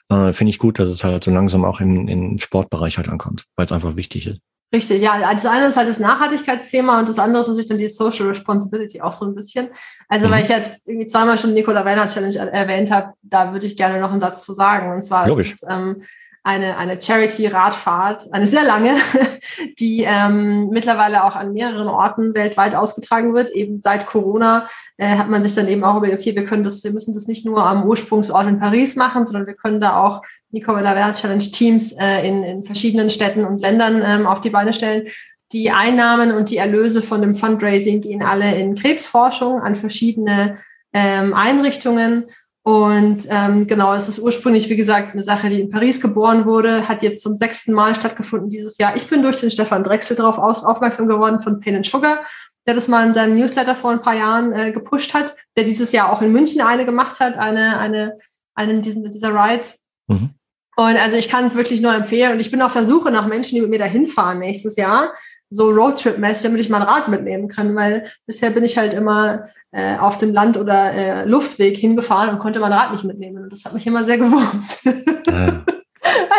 Äh, 0.09 0.33
Finde 0.33 0.49
ich 0.49 0.59
gut, 0.59 0.79
dass 0.79 0.89
es 0.89 1.05
halt 1.05 1.25
so 1.25 1.31
langsam 1.31 1.63
auch 1.63 1.83
in, 1.83 2.09
in 2.09 2.39
Sportbereich 2.39 2.97
halt 2.97 3.11
ankommt, 3.11 3.45
weil 3.55 3.67
es 3.67 3.73
einfach 3.73 3.97
wichtig 3.97 4.29
ist. 4.29 4.41
Richtig, 4.75 5.03
ja. 5.03 5.31
Das 5.35 5.45
eine 5.45 5.67
ist 5.67 5.77
halt 5.77 5.89
das 5.89 5.99
Nachhaltigkeitsthema 5.99 7.01
und 7.01 7.07
das 7.07 7.19
andere 7.19 7.43
ist 7.43 7.49
natürlich 7.49 7.69
dann 7.69 7.77
die 7.77 7.89
Social 7.89 8.29
Responsibility 8.29 9.03
auch 9.03 9.13
so 9.13 9.27
ein 9.27 9.35
bisschen. 9.35 9.69
Also, 10.09 10.29
mhm. 10.29 10.31
weil 10.31 10.43
ich 10.45 10.49
jetzt 10.49 10.89
irgendwie 10.89 11.07
zweimal 11.07 11.37
schon 11.37 11.53
Nicola 11.53 11.85
Werner 11.85 12.07
Challenge 12.07 12.51
erwähnt 12.51 12.91
habe, 12.91 13.13
da 13.21 13.53
würde 13.53 13.67
ich 13.67 13.77
gerne 13.77 14.01
noch 14.01 14.11
einen 14.11 14.21
Satz 14.21 14.47
zu 14.47 14.55
sagen. 14.55 14.91
Und 14.91 15.03
zwar 15.03 15.29
Logisch. 15.29 15.51
ist 15.51 15.63
es, 15.65 15.69
ähm, 15.71 16.03
eine, 16.45 16.77
eine 16.77 17.01
Charity-Radfahrt, 17.01 18.33
eine 18.33 18.47
sehr 18.47 18.65
lange, 18.65 18.97
die 19.79 20.05
ähm, 20.07 20.71
mittlerweile 20.71 21.25
auch 21.25 21.37
an 21.37 21.53
mehreren 21.53 21.89
Orten 21.89 22.35
weltweit 22.35 22.75
ausgetragen 22.75 23.35
wird. 23.35 23.51
Eben 23.51 23.81
seit 23.81 24.07
Corona 24.07 24.67
äh, 24.97 25.17
hat 25.17 25.29
man 25.29 25.43
sich 25.43 25.55
dann 25.55 25.69
eben 25.69 25.85
auch 25.85 25.97
überlegt, 25.97 26.21
okay, 26.21 26.35
wir 26.35 26.45
können 26.45 26.65
das, 26.65 26.83
wir 26.85 26.93
müssen 26.93 27.15
das 27.15 27.27
nicht 27.27 27.45
nur 27.45 27.67
am 27.67 27.85
Ursprungsort 27.85 28.47
in 28.49 28.59
Paris 28.59 28.97
machen, 28.97 29.27
sondern 29.27 29.47
wir 29.47 29.55
können 29.55 29.81
da 29.81 30.03
auch 30.03 30.23
Nicola 30.51 30.95
Verde 30.95 31.19
Challenge 31.19 31.51
Teams 31.51 31.93
äh, 31.93 32.27
in, 32.27 32.43
in 32.43 32.65
verschiedenen 32.65 33.11
Städten 33.11 33.45
und 33.45 33.61
Ländern 33.61 34.03
ähm, 34.05 34.27
auf 34.27 34.41
die 34.41 34.51
Beine 34.51 34.73
stellen. 34.73 35.07
Die 35.53 35.71
Einnahmen 35.71 36.33
und 36.33 36.51
die 36.51 36.59
Erlöse 36.59 37.03
von 37.03 37.21
dem 37.21 37.35
Fundraising 37.35 38.03
gehen 38.03 38.23
alle 38.23 38.55
in 38.55 38.75
Krebsforschung 38.75 39.61
an 39.61 39.77
verschiedene 39.77 40.59
ähm, 40.93 41.35
Einrichtungen 41.35 42.25
und 42.63 43.27
ähm, 43.31 43.67
genau, 43.67 43.95
es 43.95 44.09
ist 44.09 44.19
ursprünglich, 44.19 44.69
wie 44.69 44.77
gesagt, 44.77 45.13
eine 45.13 45.23
Sache, 45.23 45.49
die 45.49 45.61
in 45.61 45.71
Paris 45.71 46.01
geboren 46.01 46.45
wurde, 46.45 46.87
hat 46.87 47.03
jetzt 47.03 47.23
zum 47.23 47.35
sechsten 47.35 47.73
Mal 47.73 47.95
stattgefunden 47.95 48.51
dieses 48.51 48.77
Jahr. 48.79 48.95
Ich 48.95 49.09
bin 49.09 49.23
durch 49.23 49.41
den 49.41 49.51
Stefan 49.51 49.85
Drechsel 49.85 50.17
darauf 50.17 50.39
aufmerksam 50.39 51.09
geworden 51.09 51.41
von 51.41 51.61
Pain 51.61 51.77
and 51.77 51.87
Sugar, 51.87 52.21
der 52.67 52.75
das 52.75 52.89
mal 52.89 53.07
in 53.07 53.15
seinem 53.15 53.39
Newsletter 53.39 53.75
vor 53.75 53.93
ein 53.93 54.03
paar 54.03 54.15
Jahren 54.15 54.53
äh, 54.53 54.73
gepusht 54.73 55.15
hat, 55.15 55.35
der 55.57 55.65
dieses 55.65 55.93
Jahr 55.93 56.13
auch 56.13 56.21
in 56.21 56.33
München 56.33 56.61
eine 56.61 56.85
gemacht 56.85 57.21
hat, 57.21 57.39
eine, 57.39 57.79
eine, 57.79 58.19
einen 58.55 58.83
dieser, 58.83 59.35
Rides. 59.35 59.81
Mhm. 60.07 60.31
Und 60.79 60.97
also 60.97 61.17
ich 61.17 61.29
kann 61.29 61.45
es 61.45 61.57
wirklich 61.57 61.81
nur 61.81 61.93
empfehlen. 61.93 62.35
Und 62.35 62.41
ich 62.41 62.53
bin 62.53 62.63
auf 62.63 62.73
der 62.73 62.85
Suche 62.85 63.11
nach 63.11 63.27
Menschen, 63.27 63.57
die 63.57 63.63
mit 63.63 63.71
mir 63.71 63.81
dahin 63.81 64.07
fahren 64.07 64.39
nächstes 64.39 64.77
Jahr, 64.77 65.13
so 65.51 65.71
Roadtrip-mäßig, 65.71 66.45
damit 66.45 66.61
ich 66.61 66.69
mein 66.69 66.83
Rad 66.83 67.09
mitnehmen 67.09 67.49
kann, 67.49 67.75
weil 67.75 68.09
bisher 68.27 68.51
bin 68.51 68.63
ich 68.63 68.79
halt 68.79 68.95
immer 68.95 69.49
äh, 69.73 69.97
auf 69.97 70.19
dem 70.19 70.33
Land- 70.33 70.57
oder 70.57 70.93
äh, 70.93 71.25
Luftweg 71.25 71.77
hingefahren 71.77 72.31
und 72.31 72.39
konnte 72.39 72.61
mein 72.61 72.73
Rad 72.73 72.93
nicht 72.93 73.03
mitnehmen. 73.03 73.43
Und 73.43 73.53
das 73.53 73.65
hat 73.65 73.75
mich 73.75 73.89
immer 73.89 74.05
sehr 74.05 74.19
gewurmt. 74.19 74.79
Ja. 75.27 75.65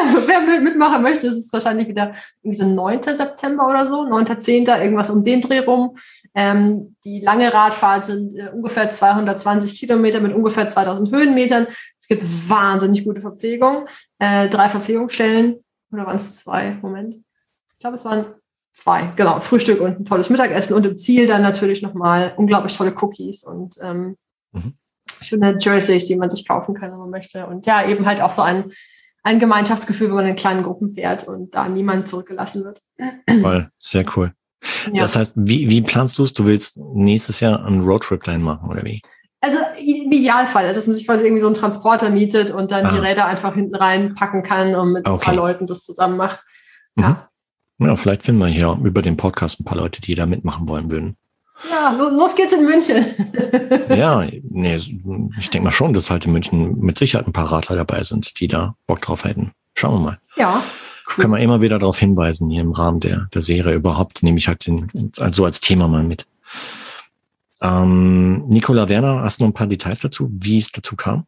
Also 0.02 0.28
wer 0.28 0.42
mitmachen 0.62 1.04
möchte, 1.04 1.28
ist 1.28 1.38
es 1.38 1.54
wahrscheinlich 1.54 1.88
wieder 1.88 2.14
irgendwie 2.42 2.58
so 2.58 2.66
9. 2.66 3.04
September 3.04 3.70
oder 3.70 3.86
so, 3.86 4.08
9. 4.08 4.40
10. 4.40 4.66
irgendwas 4.66 5.10
um 5.10 5.24
den 5.24 5.42
Dreh 5.42 5.60
rum. 5.60 5.96
Ähm, 6.34 6.96
die 7.04 7.20
lange 7.20 7.54
Radfahrt 7.54 8.06
sind 8.06 8.34
äh, 8.34 8.50
ungefähr 8.54 8.90
220 8.90 9.80
Kilometer 9.80 10.22
mit 10.22 10.34
ungefähr 10.34 10.68
2000 10.68 11.12
Höhenmetern. 11.12 11.68
Es 12.10 12.18
gibt 12.18 12.50
wahnsinnig 12.50 13.06
gute 13.06 13.22
Verpflegung. 13.22 13.88
Äh, 14.18 14.50
drei 14.50 14.68
Verpflegungsstellen. 14.68 15.64
Oder 15.92 16.08
waren 16.08 16.16
es 16.16 16.40
zwei? 16.40 16.74
Moment. 16.82 17.16
Ich 17.74 17.80
glaube, 17.80 17.96
es 17.96 18.06
waren 18.06 18.26
zwei, 18.74 19.12
genau, 19.16 19.40
Frühstück 19.40 19.80
und 19.80 20.00
ein 20.00 20.06
tolles 20.06 20.30
Mittagessen 20.30 20.74
und 20.74 20.86
im 20.86 20.98
Ziel 20.98 21.28
dann 21.28 21.42
natürlich 21.42 21.82
nochmal 21.82 22.34
unglaublich 22.38 22.76
tolle 22.76 22.96
Cookies 23.00 23.44
und 23.44 23.76
ähm, 23.82 24.18
mhm. 24.54 24.74
schöne 25.22 25.58
Jerseys, 25.60 26.06
die 26.06 26.16
man 26.16 26.30
sich 26.30 26.48
kaufen 26.48 26.74
kann, 26.76 26.92
wenn 26.92 26.98
man 27.00 27.10
möchte. 27.10 27.46
Und 27.46 27.66
ja, 27.66 27.88
eben 27.88 28.06
halt 28.06 28.22
auch 28.22 28.32
so 28.32 28.42
ein, 28.42 28.72
ein 29.24 29.40
Gemeinschaftsgefühl, 29.40 30.08
wenn 30.08 30.16
man 30.16 30.28
in 30.28 30.36
kleinen 30.36 30.64
Gruppen 30.64 30.94
fährt 30.94 31.28
und 31.28 31.54
da 31.54 31.68
niemand 31.68 32.08
zurückgelassen 32.08 32.64
wird. 32.64 32.82
Toll, 33.28 33.70
sehr 33.78 34.06
cool. 34.16 34.34
Ja. 34.92 35.04
Das 35.04 35.16
heißt, 35.16 35.34
wie, 35.36 35.70
wie 35.70 35.82
planst 35.82 36.18
du 36.18 36.24
es? 36.24 36.34
Du 36.34 36.46
willst 36.46 36.78
nächstes 36.78 37.40
Jahr 37.40 37.66
einen 37.66 37.82
Roadtrip-Plan 37.82 38.42
machen, 38.42 38.70
oder 38.70 38.84
wie? 38.84 39.02
Also 39.42 39.58
im 40.10 40.18
Idealfall, 40.18 40.66
also 40.66 40.80
dass 40.80 40.88
man 40.88 40.96
sich 40.96 41.06
quasi 41.06 41.26
irgendwie 41.26 41.42
so 41.42 41.48
einen 41.48 41.56
Transporter 41.56 42.10
mietet 42.10 42.52
und 42.52 42.72
dann 42.72 42.86
ah. 42.86 42.92
die 42.92 43.00
Räder 43.00 43.26
einfach 43.26 43.54
hinten 43.54 43.76
reinpacken 43.76 44.44
kann 44.44 44.76
und 44.76 44.94
mit 44.94 45.08
okay. 45.08 45.14
ein 45.14 45.20
paar 45.20 45.36
Leuten 45.36 45.68
das 45.68 45.84
zusammen 45.84 46.18
macht. 46.18 46.40
Ja. 46.96 47.10
Mhm. 47.10 47.18
Ja, 47.82 47.96
vielleicht 47.96 48.24
finden 48.24 48.42
wir 48.42 48.48
hier 48.48 48.78
über 48.84 49.02
den 49.02 49.16
Podcast 49.16 49.62
ein 49.62 49.64
paar 49.64 49.78
Leute, 49.78 50.02
die 50.02 50.14
da 50.14 50.26
mitmachen 50.26 50.68
wollen 50.68 50.92
würden. 50.92 51.16
Ja, 51.70 51.92
los 51.92 52.36
geht's 52.36 52.52
in 52.52 52.66
München. 52.66 53.06
ja, 53.96 54.26
nee, 54.44 54.76
ich 54.76 55.50
denke 55.50 55.66
mal 55.66 55.72
schon, 55.72 55.94
dass 55.94 56.10
halt 56.10 56.26
in 56.26 56.34
München 56.34 56.80
mit 56.80 56.98
Sicherheit 56.98 57.26
ein 57.26 57.34
paar 57.34 57.52
Radler 57.52 57.78
dabei 57.78 58.04
sind, 58.04 58.40
die 58.40 58.48
da 58.48 58.76
Bock 58.86 59.02
drauf 59.02 59.24
hätten. 59.24 59.52
Schauen 59.76 59.96
wir 59.96 60.00
mal. 60.00 60.20
Ja. 60.36 60.62
Cool. 61.08 61.24
Können 61.24 61.34
wir 61.34 61.40
immer 61.40 61.62
wieder 61.62 61.80
darauf 61.80 61.98
hinweisen, 61.98 62.50
hier 62.50 62.62
im 62.62 62.72
Rahmen 62.72 63.00
der, 63.00 63.30
der 63.34 63.42
Serie 63.42 63.76
überhaupt, 63.76 64.24
nehme 64.24 64.38
ich 64.38 64.48
halt 64.48 64.68
den, 64.68 65.12
also 65.18 65.46
als 65.46 65.62
Thema 65.62 65.88
mal 65.88 66.04
mit. 66.04 66.28
Ähm, 67.62 68.48
Nicola 68.48 68.88
Werner, 68.90 69.24
hast 69.24 69.40
du 69.40 69.44
noch 69.44 69.50
ein 69.50 69.54
paar 69.54 69.68
Details 69.68 70.00
dazu, 70.00 70.30
wie 70.32 70.58
es 70.58 70.72
dazu 70.72 70.96
kam? 70.96 71.26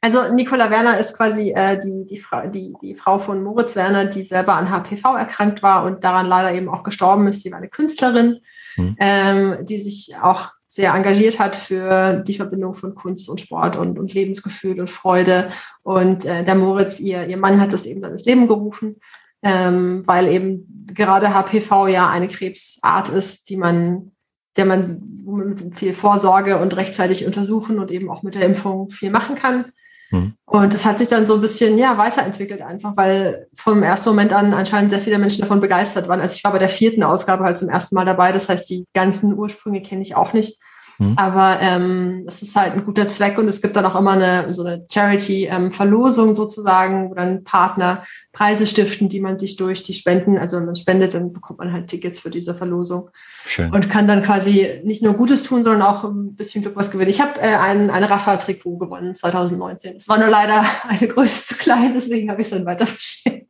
Also 0.00 0.32
Nicola 0.32 0.70
Werner 0.70 0.98
ist 0.98 1.16
quasi 1.16 1.50
äh, 1.50 1.78
die, 1.78 2.06
die, 2.06 2.18
Frau, 2.18 2.46
die, 2.46 2.72
die 2.80 2.94
Frau 2.94 3.18
von 3.18 3.42
Moritz 3.42 3.74
Werner, 3.74 4.04
die 4.04 4.22
selber 4.22 4.54
an 4.54 4.70
HPV 4.70 5.16
erkrankt 5.16 5.62
war 5.62 5.84
und 5.84 6.04
daran 6.04 6.26
leider 6.26 6.52
eben 6.52 6.68
auch 6.68 6.84
gestorben 6.84 7.26
ist. 7.26 7.42
Sie 7.42 7.50
war 7.50 7.58
eine 7.58 7.68
Künstlerin, 7.68 8.38
mhm. 8.76 8.96
ähm, 9.00 9.56
die 9.62 9.80
sich 9.80 10.14
auch 10.22 10.52
sehr 10.68 10.94
engagiert 10.94 11.40
hat 11.40 11.56
für 11.56 12.22
die 12.22 12.34
Verbindung 12.34 12.74
von 12.74 12.94
Kunst 12.94 13.28
und 13.28 13.40
Sport 13.40 13.76
und, 13.76 13.98
und 13.98 14.14
Lebensgefühl 14.14 14.80
und 14.80 14.90
Freude. 14.90 15.50
Und 15.82 16.26
äh, 16.26 16.44
der 16.44 16.54
Moritz, 16.54 17.00
ihr, 17.00 17.26
ihr 17.26 17.38
Mann, 17.38 17.60
hat 17.60 17.72
das 17.72 17.86
eben 17.86 18.00
dann 18.00 18.12
ins 18.12 18.26
Leben 18.26 18.46
gerufen, 18.46 18.96
ähm, 19.42 20.06
weil 20.06 20.28
eben 20.28 20.86
gerade 20.94 21.34
HPV 21.34 21.88
ja 21.88 22.08
eine 22.08 22.28
Krebsart 22.28 23.08
ist, 23.08 23.48
die 23.48 23.56
man 23.56 24.12
der 24.58 24.66
man 24.66 25.00
mit 25.24 25.74
viel 25.74 25.94
Vorsorge 25.94 26.58
und 26.58 26.76
rechtzeitig 26.76 27.26
untersuchen 27.26 27.78
und 27.78 27.90
eben 27.90 28.10
auch 28.10 28.22
mit 28.22 28.34
der 28.34 28.42
Impfung 28.42 28.90
viel 28.90 29.10
machen 29.10 29.34
kann. 29.34 29.66
Mhm. 30.10 30.34
Und 30.46 30.74
das 30.74 30.84
hat 30.84 30.98
sich 30.98 31.08
dann 31.08 31.26
so 31.26 31.34
ein 31.34 31.40
bisschen 31.40 31.78
ja, 31.78 31.98
weiterentwickelt, 31.98 32.62
einfach 32.62 32.96
weil 32.96 33.46
vom 33.54 33.82
ersten 33.82 34.10
Moment 34.10 34.32
an 34.32 34.54
anscheinend 34.54 34.90
sehr 34.90 35.00
viele 35.00 35.18
Menschen 35.18 35.42
davon 35.42 35.60
begeistert 35.60 36.08
waren. 36.08 36.20
Also 36.20 36.34
ich 36.34 36.44
war 36.44 36.52
bei 36.52 36.58
der 36.58 36.70
vierten 36.70 37.02
Ausgabe 37.02 37.44
halt 37.44 37.58
zum 37.58 37.68
ersten 37.68 37.94
Mal 37.94 38.04
dabei, 38.04 38.32
das 38.32 38.48
heißt, 38.48 38.68
die 38.70 38.86
ganzen 38.94 39.34
Ursprünge 39.34 39.82
kenne 39.82 40.02
ich 40.02 40.16
auch 40.16 40.32
nicht. 40.32 40.58
Mhm. 40.98 41.14
Aber 41.16 41.58
ähm, 41.60 42.22
das 42.26 42.42
ist 42.42 42.56
halt 42.56 42.74
ein 42.74 42.84
guter 42.84 43.06
Zweck 43.06 43.38
und 43.38 43.48
es 43.48 43.62
gibt 43.62 43.76
dann 43.76 43.86
auch 43.86 43.98
immer 43.98 44.12
eine 44.12 44.52
so 44.52 44.64
eine 44.64 44.84
Charity-Verlosung 44.90 46.28
ähm, 46.30 46.34
sozusagen, 46.34 47.10
wo 47.10 47.14
dann 47.14 47.44
Partner 47.44 48.04
Preise 48.32 48.66
stiften, 48.66 49.08
die 49.08 49.20
man 49.20 49.38
sich 49.38 49.56
durch 49.56 49.82
die 49.82 49.92
Spenden, 49.92 50.38
also 50.38 50.58
wenn 50.58 50.66
man 50.66 50.76
spendet, 50.76 51.14
dann 51.14 51.32
bekommt 51.32 51.60
man 51.60 51.72
halt 51.72 51.86
Tickets 51.86 52.18
für 52.18 52.30
diese 52.30 52.54
Verlosung 52.54 53.10
Schön. 53.44 53.72
und 53.72 53.88
kann 53.88 54.08
dann 54.08 54.22
quasi 54.22 54.80
nicht 54.84 55.02
nur 55.02 55.14
Gutes 55.14 55.44
tun, 55.44 55.62
sondern 55.62 55.82
auch 55.82 56.04
ein 56.04 56.34
bisschen 56.34 56.62
Glück 56.62 56.76
was 56.76 56.90
gewinnen. 56.90 57.10
Ich 57.10 57.20
habe 57.20 57.40
äh, 57.40 57.54
ein, 57.54 57.90
ein 57.90 58.04
Rafa-Trikot 58.04 58.78
gewonnen 58.78 59.14
2019. 59.14 59.96
Es 59.96 60.08
war 60.08 60.18
nur 60.18 60.28
leider 60.28 60.64
eine 60.88 61.08
Größe 61.08 61.46
zu 61.46 61.54
klein, 61.56 61.92
deswegen 61.94 62.30
habe 62.30 62.40
ich 62.40 62.48
es 62.48 62.52
dann 62.52 62.66
weiter 62.66 62.86
verschenkt. 62.86 63.46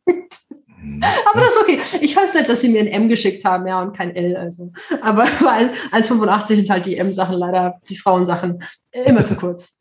Aber 1.31 1.39
das 1.39 1.49
ist 1.49 1.61
okay. 1.61 1.79
Ich 2.01 2.13
fand 2.13 2.29
es 2.29 2.33
nett, 2.33 2.49
dass 2.49 2.61
sie 2.61 2.69
mir 2.69 2.81
ein 2.81 2.87
M 2.87 3.09
geschickt 3.09 3.43
haben, 3.45 3.67
ja, 3.67 3.81
und 3.81 3.95
kein 3.95 4.15
L. 4.15 4.35
Also. 4.37 4.71
Aber 5.01 5.23
weil 5.41 5.71
1,85 5.91 6.55
sind 6.55 6.69
halt 6.69 6.85
die 6.85 6.97
M-Sachen 6.97 7.35
leider, 7.35 7.79
die 7.89 7.97
Frauensachen, 7.97 8.63
immer 8.91 9.25
zu 9.25 9.35
kurz. 9.35 9.69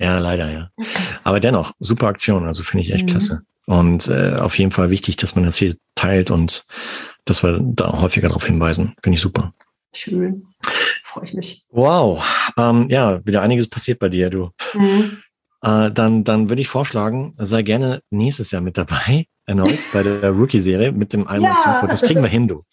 Ja, 0.00 0.18
leider, 0.20 0.48
ja. 0.48 0.70
Aber 1.24 1.40
dennoch, 1.40 1.72
super 1.80 2.06
Aktion. 2.06 2.46
Also 2.46 2.62
finde 2.62 2.84
ich 2.84 2.92
echt 2.92 3.06
mhm. 3.06 3.10
klasse. 3.10 3.42
Und 3.66 4.06
äh, 4.06 4.36
auf 4.36 4.56
jeden 4.56 4.70
Fall 4.70 4.90
wichtig, 4.90 5.16
dass 5.16 5.34
man 5.34 5.44
das 5.44 5.56
hier 5.56 5.74
teilt 5.96 6.30
und 6.30 6.64
dass 7.24 7.42
wir 7.42 7.58
da 7.60 8.00
häufiger 8.00 8.28
darauf 8.28 8.46
hinweisen. 8.46 8.94
Finde 9.02 9.16
ich 9.16 9.20
super. 9.20 9.52
Schön. 9.92 10.46
Freue 11.02 11.24
ich 11.24 11.34
mich. 11.34 11.64
Wow. 11.70 12.24
Ähm, 12.56 12.88
ja, 12.90 13.26
wieder 13.26 13.42
einiges 13.42 13.68
passiert 13.68 13.98
bei 13.98 14.08
dir, 14.08 14.30
du. 14.30 14.50
Mhm. 14.74 15.18
Äh, 15.62 15.90
dann, 15.90 16.24
dann 16.24 16.48
würde 16.48 16.62
ich 16.62 16.68
vorschlagen, 16.68 17.34
sei 17.38 17.62
gerne 17.62 18.02
nächstes 18.10 18.50
Jahr 18.50 18.62
mit 18.62 18.78
dabei, 18.78 19.26
erneut 19.46 19.78
bei 19.92 20.02
der 20.02 20.30
Rookie-Serie 20.30 20.92
mit 20.92 21.12
dem 21.12 21.26
Almond 21.26 21.54
ja. 21.54 21.62
Frankfurt. 21.62 21.92
Das 21.92 22.02
kriegen 22.02 22.22
wir 22.22 22.28
hin, 22.28 22.48
du. 22.48 22.64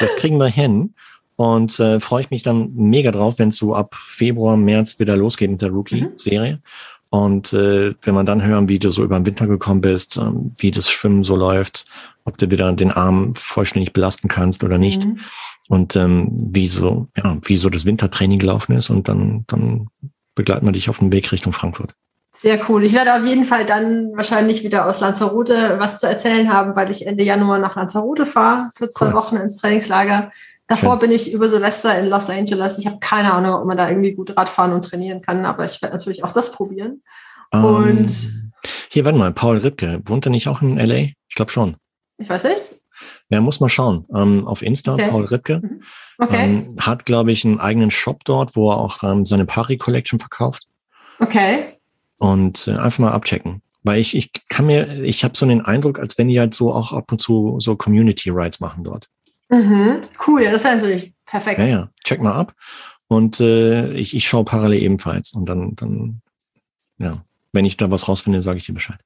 Das 0.00 0.16
kriegen 0.16 0.38
wir 0.38 0.48
hin. 0.48 0.94
Und 1.36 1.80
äh, 1.80 2.00
freue 2.00 2.22
ich 2.22 2.30
mich 2.30 2.42
dann 2.42 2.74
mega 2.74 3.10
drauf, 3.10 3.38
wenn 3.38 3.48
es 3.48 3.56
so 3.56 3.74
ab 3.74 3.94
Februar, 3.94 4.58
März 4.58 4.98
wieder 4.98 5.16
losgeht 5.16 5.50
mit 5.50 5.62
der 5.62 5.70
Rookie-Serie. 5.70 6.56
Mhm. 6.56 6.62
Und 7.10 7.52
äh, 7.52 7.92
wenn 8.02 8.14
man 8.14 8.26
dann 8.26 8.42
hören, 8.42 8.68
wie 8.68 8.78
du 8.78 8.90
so 8.90 9.02
über 9.02 9.18
den 9.18 9.26
Winter 9.26 9.46
gekommen 9.46 9.80
bist, 9.80 10.16
ähm, 10.16 10.52
wie 10.58 10.70
das 10.70 10.90
Schwimmen 10.90 11.24
so 11.24 11.34
läuft, 11.34 11.86
ob 12.24 12.38
du 12.38 12.50
wieder 12.50 12.72
den 12.72 12.92
Arm 12.92 13.34
vollständig 13.34 13.92
belasten 13.92 14.28
kannst 14.28 14.62
oder 14.62 14.78
nicht. 14.78 15.04
Mhm. 15.04 15.18
Und 15.68 15.96
ähm, 15.96 16.28
wie 16.32 16.68
so, 16.68 17.08
ja, 17.16 17.36
wie 17.42 17.56
so 17.56 17.68
das 17.68 17.84
Wintertraining 17.84 18.38
gelaufen 18.38 18.76
ist. 18.76 18.90
Und 18.90 19.08
dann, 19.08 19.44
dann 19.48 19.88
begleiten 20.34 20.66
wir 20.66 20.72
dich 20.72 20.88
auf 20.88 20.98
dem 20.98 21.12
Weg 21.12 21.30
Richtung 21.32 21.52
Frankfurt. 21.52 21.94
Sehr 22.32 22.60
cool. 22.68 22.84
Ich 22.84 22.92
werde 22.92 23.14
auf 23.14 23.26
jeden 23.26 23.44
Fall 23.44 23.66
dann 23.66 24.16
wahrscheinlich 24.16 24.62
wieder 24.62 24.86
aus 24.86 25.00
Lanzarote 25.00 25.76
was 25.78 25.98
zu 25.98 26.06
erzählen 26.06 26.52
haben, 26.52 26.76
weil 26.76 26.90
ich 26.90 27.06
Ende 27.06 27.24
Januar 27.24 27.58
nach 27.58 27.74
Lanzarote 27.74 28.24
fahre 28.24 28.70
für 28.74 28.88
zwei 28.88 29.08
cool. 29.08 29.14
Wochen 29.14 29.36
ins 29.36 29.56
Trainingslager. 29.56 30.30
Davor 30.68 30.92
Schön. 30.92 31.00
bin 31.00 31.12
ich 31.12 31.32
über 31.32 31.48
Silvester 31.48 31.98
in 31.98 32.08
Los 32.08 32.30
Angeles. 32.30 32.78
Ich 32.78 32.86
habe 32.86 32.98
keine 33.00 33.32
Ahnung, 33.32 33.54
ob 33.54 33.66
man 33.66 33.76
da 33.76 33.88
irgendwie 33.88 34.12
gut 34.12 34.36
Radfahren 34.36 34.72
und 34.72 34.82
trainieren 34.82 35.20
kann, 35.20 35.44
aber 35.44 35.64
ich 35.64 35.82
werde 35.82 35.96
natürlich 35.96 36.22
auch 36.22 36.30
das 36.30 36.52
probieren. 36.52 37.02
Um, 37.52 37.64
ähm, 37.64 37.98
und 37.98 38.12
hier, 38.90 39.04
warte 39.04 39.18
mal, 39.18 39.32
Paul 39.32 39.58
Ripke, 39.58 40.00
wohnt 40.04 40.26
er 40.26 40.30
nicht 40.30 40.46
auch 40.46 40.62
in 40.62 40.78
LA? 40.78 41.08
Ich 41.28 41.34
glaube 41.34 41.50
schon. 41.50 41.76
Ich 42.18 42.28
weiß 42.28 42.44
nicht. 42.44 42.79
Ja, 43.28 43.40
muss 43.40 43.60
man 43.60 43.70
schauen. 43.70 44.06
Ähm, 44.14 44.46
auf 44.46 44.62
Insta, 44.62 44.94
Okay. 44.94 45.08
Paul 45.08 45.24
Ripke. 45.24 45.60
Mhm. 45.62 45.82
Okay. 46.18 46.44
Ähm, 46.44 46.76
hat, 46.78 47.06
glaube 47.06 47.32
ich, 47.32 47.44
einen 47.44 47.60
eigenen 47.60 47.90
Shop 47.90 48.24
dort, 48.24 48.56
wo 48.56 48.70
er 48.70 48.78
auch 48.78 49.02
ähm, 49.02 49.24
seine 49.24 49.46
Pari 49.46 49.78
Collection 49.78 50.18
verkauft. 50.18 50.66
Okay. 51.18 51.78
Und 52.18 52.66
äh, 52.68 52.72
einfach 52.72 52.98
mal 52.98 53.12
abchecken. 53.12 53.62
Weil 53.82 54.00
ich, 54.00 54.14
ich 54.14 54.30
kann 54.48 54.66
mir, 54.66 55.02
ich 55.04 55.24
habe 55.24 55.36
so 55.36 55.46
den 55.46 55.62
Eindruck, 55.62 55.98
als 55.98 56.18
wenn 56.18 56.28
die 56.28 56.38
halt 56.38 56.54
so 56.54 56.72
auch 56.74 56.92
ab 56.92 57.10
und 57.12 57.18
zu 57.18 57.56
so 57.60 57.76
Community 57.76 58.28
Rides 58.30 58.60
machen 58.60 58.84
dort. 58.84 59.08
Mhm. 59.48 60.00
Cool, 60.26 60.42
ja, 60.42 60.52
das 60.52 60.64
wäre 60.64 60.76
natürlich 60.76 61.14
perfekt. 61.24 61.58
Ja, 61.60 61.66
ja, 61.66 61.88
check 62.04 62.22
mal 62.22 62.34
ab. 62.34 62.54
Und 63.08 63.40
äh, 63.40 63.92
ich, 63.94 64.14
ich 64.14 64.28
schaue 64.28 64.44
parallel 64.44 64.82
ebenfalls. 64.82 65.32
Und 65.32 65.46
dann, 65.46 65.74
dann, 65.76 66.20
ja, 66.98 67.24
wenn 67.52 67.64
ich 67.64 67.76
da 67.76 67.90
was 67.90 68.06
rausfinde, 68.06 68.42
sage 68.42 68.58
ich 68.58 68.66
dir 68.66 68.74
Bescheid. 68.74 69.00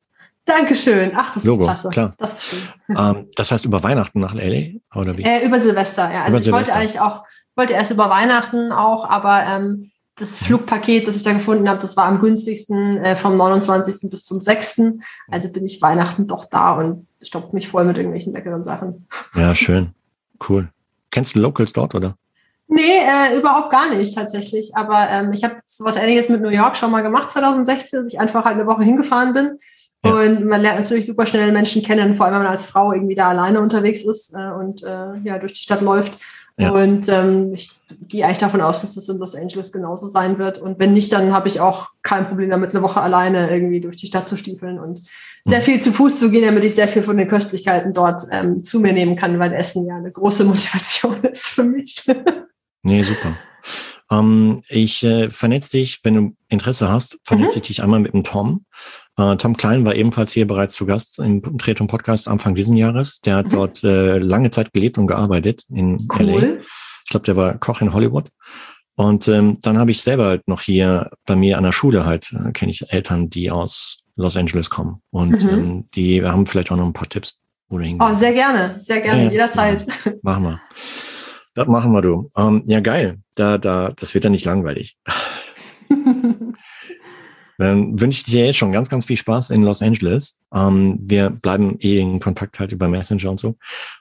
Dankeschön. 0.44 1.12
Ach, 1.14 1.32
das 1.32 1.44
Logo, 1.44 1.62
ist 1.62 1.66
klasse. 1.68 1.88
klar. 1.88 2.14
Das 2.18 2.34
ist 2.34 2.44
schön. 2.44 2.58
ähm, 2.96 3.28
das 3.36 3.50
heißt 3.50 3.64
über 3.64 3.82
Weihnachten 3.82 4.20
nach 4.20 4.34
LA 4.34 4.78
oder 4.94 5.16
wie? 5.16 5.22
Äh, 5.22 5.44
über 5.46 5.58
Silvester, 5.58 6.12
ja. 6.12 6.22
Also 6.24 6.38
Über 6.38 6.46
ich 6.46 6.52
wollte 6.52 6.66
Silvester. 6.66 6.74
eigentlich 6.74 7.00
auch, 7.00 7.24
wollte 7.56 7.72
erst 7.72 7.90
über 7.90 8.10
Weihnachten 8.10 8.70
auch, 8.72 9.08
aber 9.08 9.44
ähm, 9.46 9.90
das 10.16 10.38
Flugpaket, 10.38 11.08
das 11.08 11.16
ich 11.16 11.22
da 11.22 11.32
gefunden 11.32 11.68
habe, 11.68 11.80
das 11.80 11.96
war 11.96 12.04
am 12.04 12.20
günstigsten 12.20 12.98
äh, 12.98 13.16
vom 13.16 13.34
29. 13.34 14.10
bis 14.10 14.24
zum 14.24 14.40
6. 14.40 14.82
Also 15.28 15.50
bin 15.50 15.64
ich 15.64 15.80
Weihnachten 15.82 16.26
doch 16.26 16.44
da 16.44 16.72
und 16.72 17.06
stopft 17.22 17.52
mich 17.52 17.68
voll 17.68 17.84
mit 17.84 17.96
irgendwelchen 17.96 18.32
leckeren 18.32 18.62
Sachen. 18.62 19.06
Ja, 19.34 19.54
schön. 19.54 19.90
Cool. 20.48 20.68
Kennst 21.10 21.34
du 21.34 21.40
Locals 21.40 21.72
dort, 21.72 21.94
oder? 21.94 22.16
Nee, 22.68 22.80
äh, 22.80 23.36
überhaupt 23.38 23.70
gar 23.70 23.90
nicht 23.94 24.14
tatsächlich. 24.14 24.76
Aber 24.76 25.08
ähm, 25.10 25.32
ich 25.32 25.42
habe 25.42 25.56
sowas 25.66 25.96
ähnliches 25.96 26.28
mit 26.28 26.40
New 26.42 26.48
York 26.50 26.76
schon 26.76 26.90
mal 26.90 27.02
gemacht 27.02 27.32
2016, 27.32 28.04
dass 28.04 28.12
ich 28.12 28.20
einfach 28.20 28.44
halt 28.44 28.54
eine 28.54 28.66
Woche 28.66 28.84
hingefahren 28.84 29.32
bin. 29.34 29.58
Ja. 30.04 30.12
Und 30.12 30.44
man 30.44 30.60
lernt 30.60 30.80
natürlich 30.80 31.06
super 31.06 31.26
schnell 31.26 31.50
Menschen 31.52 31.82
kennen, 31.82 32.14
vor 32.14 32.26
allem 32.26 32.34
wenn 32.34 32.42
man 32.42 32.52
als 32.52 32.64
Frau 32.64 32.92
irgendwie 32.92 33.14
da 33.14 33.28
alleine 33.28 33.60
unterwegs 33.60 34.02
ist 34.02 34.34
äh, 34.34 34.50
und 34.50 34.82
äh, 34.82 35.16
ja 35.24 35.38
durch 35.38 35.54
die 35.54 35.62
Stadt 35.62 35.80
läuft. 35.80 36.12
Ja. 36.56 36.70
Und 36.70 37.08
ähm, 37.08 37.52
ich 37.54 37.70
gehe 38.06 38.24
eigentlich 38.24 38.38
davon 38.38 38.60
aus, 38.60 38.82
dass 38.82 38.94
das 38.94 39.08
in 39.08 39.18
Los 39.18 39.34
Angeles 39.34 39.72
genauso 39.72 40.06
sein 40.06 40.38
wird. 40.38 40.58
Und 40.58 40.78
wenn 40.78 40.92
nicht, 40.92 41.12
dann 41.12 41.32
habe 41.32 41.48
ich 41.48 41.60
auch 41.60 41.88
kein 42.02 42.26
Problem 42.28 42.50
damit, 42.50 42.70
eine 42.70 42.82
Woche 42.82 43.00
alleine 43.00 43.50
irgendwie 43.50 43.80
durch 43.80 43.96
die 43.96 44.06
Stadt 44.06 44.28
zu 44.28 44.36
stiefeln 44.36 44.78
und 44.78 45.00
sehr 45.42 45.58
Mhm. 45.58 45.62
viel 45.64 45.80
zu 45.80 45.92
Fuß 45.92 46.18
zu 46.18 46.30
gehen, 46.30 46.44
damit 46.44 46.64
ich 46.64 46.74
sehr 46.74 46.88
viel 46.88 47.02
von 47.02 47.16
den 47.16 47.28
Köstlichkeiten 47.28 47.92
dort 47.92 48.22
ähm, 48.30 48.62
zu 48.62 48.78
mir 48.78 48.92
nehmen 48.92 49.16
kann, 49.16 49.38
weil 49.38 49.52
Essen 49.52 49.86
ja 49.86 49.96
eine 49.96 50.12
große 50.12 50.44
Motivation 50.44 51.22
ist 51.24 51.46
für 51.46 51.64
mich. 51.64 52.04
Nee, 52.82 53.02
super. 53.02 53.36
Ähm, 54.10 54.60
ich 54.68 55.02
äh, 55.02 55.30
vernetze 55.30 55.72
dich, 55.72 56.00
wenn 56.04 56.14
du 56.14 56.36
Interesse 56.54 56.88
hast, 56.90 57.18
vernetze 57.24 57.58
ich 57.58 57.66
dich 57.66 57.82
einmal 57.82 58.00
mit 58.00 58.14
dem 58.14 58.24
Tom. 58.24 58.64
Äh, 59.18 59.36
Tom 59.36 59.56
Klein 59.56 59.84
war 59.84 59.94
ebenfalls 59.94 60.32
hier 60.32 60.46
bereits 60.46 60.74
zu 60.74 60.86
Gast 60.86 61.18
im 61.18 61.42
Tretum 61.58 61.86
Podcast 61.86 62.26
Anfang 62.28 62.54
diesen 62.54 62.76
Jahres. 62.76 63.20
Der 63.20 63.36
hat 63.36 63.46
Mhm. 63.46 63.50
dort 63.50 63.84
äh, 63.84 64.18
lange 64.18 64.50
Zeit 64.50 64.72
gelebt 64.72 64.96
und 64.98 65.06
gearbeitet 65.06 65.64
in 65.70 65.98
LA. 66.18 66.32
Cool. 66.32 66.60
Ich 67.04 67.10
glaube, 67.10 67.26
der 67.26 67.36
war 67.36 67.58
Koch 67.58 67.80
in 67.82 67.92
Hollywood. 67.92 68.30
Und 68.96 69.26
ähm, 69.28 69.58
dann 69.60 69.76
habe 69.78 69.90
ich 69.90 70.00
selber 70.02 70.26
halt 70.26 70.48
noch 70.48 70.60
hier 70.62 71.10
bei 71.26 71.36
mir 71.36 71.58
an 71.58 71.64
der 71.64 71.72
Schule 71.72 72.06
halt, 72.06 72.32
äh, 72.32 72.52
kenne 72.52 72.70
ich 72.70 72.90
Eltern, 72.92 73.28
die 73.28 73.50
aus 73.50 73.98
Los 74.16 74.36
Angeles 74.36 74.70
kommen. 74.70 75.02
Und 75.10 75.42
Mhm. 75.42 75.48
ähm, 75.50 75.86
die 75.94 76.24
haben 76.24 76.46
vielleicht 76.46 76.70
auch 76.70 76.76
noch 76.76 76.86
ein 76.86 76.92
paar 76.92 77.08
Tipps, 77.08 77.38
wo 77.68 77.78
du 77.78 77.84
hingehst. 77.84 78.08
Oh, 78.10 78.14
sehr 78.14 78.32
gerne, 78.32 78.74
sehr 78.78 79.00
gerne, 79.00 79.18
Ja, 79.22 79.24
ja. 79.26 79.32
jederzeit. 79.32 79.84
Machen 80.22 80.44
wir. 80.44 80.60
Das 81.54 81.66
machen 81.68 81.92
wir, 81.92 82.02
du. 82.02 82.30
Ähm, 82.36 82.62
ja, 82.66 82.80
geil. 82.80 83.18
Da, 83.36 83.58
da, 83.58 83.92
das 83.94 84.14
wird 84.14 84.24
dann 84.24 84.32
nicht 84.32 84.44
langweilig. 84.44 84.96
Dann 87.58 88.00
wünsche 88.00 88.18
ich 88.20 88.24
dir 88.24 88.46
jetzt 88.46 88.56
schon 88.56 88.72
ganz, 88.72 88.88
ganz 88.88 89.06
viel 89.06 89.16
Spaß 89.16 89.50
in 89.50 89.62
Los 89.62 89.82
Angeles. 89.82 90.38
Ähm, 90.54 90.98
wir 91.00 91.30
bleiben 91.30 91.76
eh 91.80 91.98
in 91.98 92.20
Kontakt 92.20 92.58
halt 92.58 92.72
über 92.72 92.88
Messenger 92.88 93.30
und 93.30 93.40
so. 93.40 93.56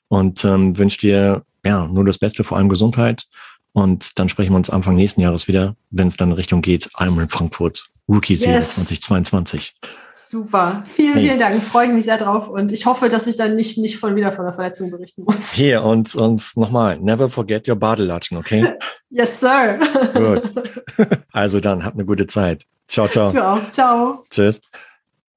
Und 0.07 0.43
ähm, 0.45 0.77
wünsche 0.77 0.99
dir 0.99 1.43
ja 1.65 1.87
nur 1.87 2.05
das 2.05 2.17
Beste, 2.17 2.43
vor 2.43 2.57
allem 2.57 2.69
Gesundheit. 2.69 3.25
Und 3.71 4.19
dann 4.19 4.29
sprechen 4.29 4.51
wir 4.53 4.57
uns 4.57 4.69
Anfang 4.69 4.95
nächsten 4.95 5.21
Jahres 5.21 5.47
wieder, 5.47 5.75
wenn 5.89 6.07
es 6.07 6.17
dann 6.17 6.29
in 6.29 6.35
Richtung 6.35 6.61
geht, 6.61 6.89
Ironman 6.99 7.29
Frankfurt 7.29 7.89
Rookie 8.07 8.35
Serie 8.35 8.57
Yes. 8.59 8.75
2022. 8.75 9.73
Super. 10.13 10.83
Vielen, 10.87 11.13
Hey. 11.13 11.27
vielen 11.27 11.39
Dank. 11.39 11.63
Freue 11.63 11.87
ich 11.87 11.93
mich 11.93 12.05
sehr 12.05 12.17
drauf. 12.17 12.47
Und 12.49 12.71
ich 12.71 12.85
hoffe, 12.87 13.07
dass 13.07 13.27
ich 13.27 13.35
dann 13.37 13.55
nicht, 13.55 13.77
nicht 13.77 13.97
von 13.97 14.15
wieder 14.15 14.31
von 14.31 14.45
der 14.45 14.53
Verletzung 14.53 14.89
berichten 14.89 15.23
muss. 15.23 15.53
Hier 15.53 15.83
und, 15.83 16.15
und 16.15 16.43
nochmal, 16.55 16.97
never 16.99 17.29
forget 17.29 17.67
your 17.69 17.75
Badelatschen, 17.75 18.37
okay? 18.37 18.73
Yes, 19.09 19.39
sir. 19.39 19.79
Gut. 20.15 20.51
Also 21.31 21.59
dann, 21.59 21.83
habt 21.85 21.95
eine 21.95 22.05
gute 22.05 22.25
Zeit. 22.27 22.63
Ciao, 22.87 23.07
ciao. 23.07 23.31
Du 23.31 23.45
auch. 23.45 23.71
Ciao. 23.71 24.23
Tschüss. 24.29 24.61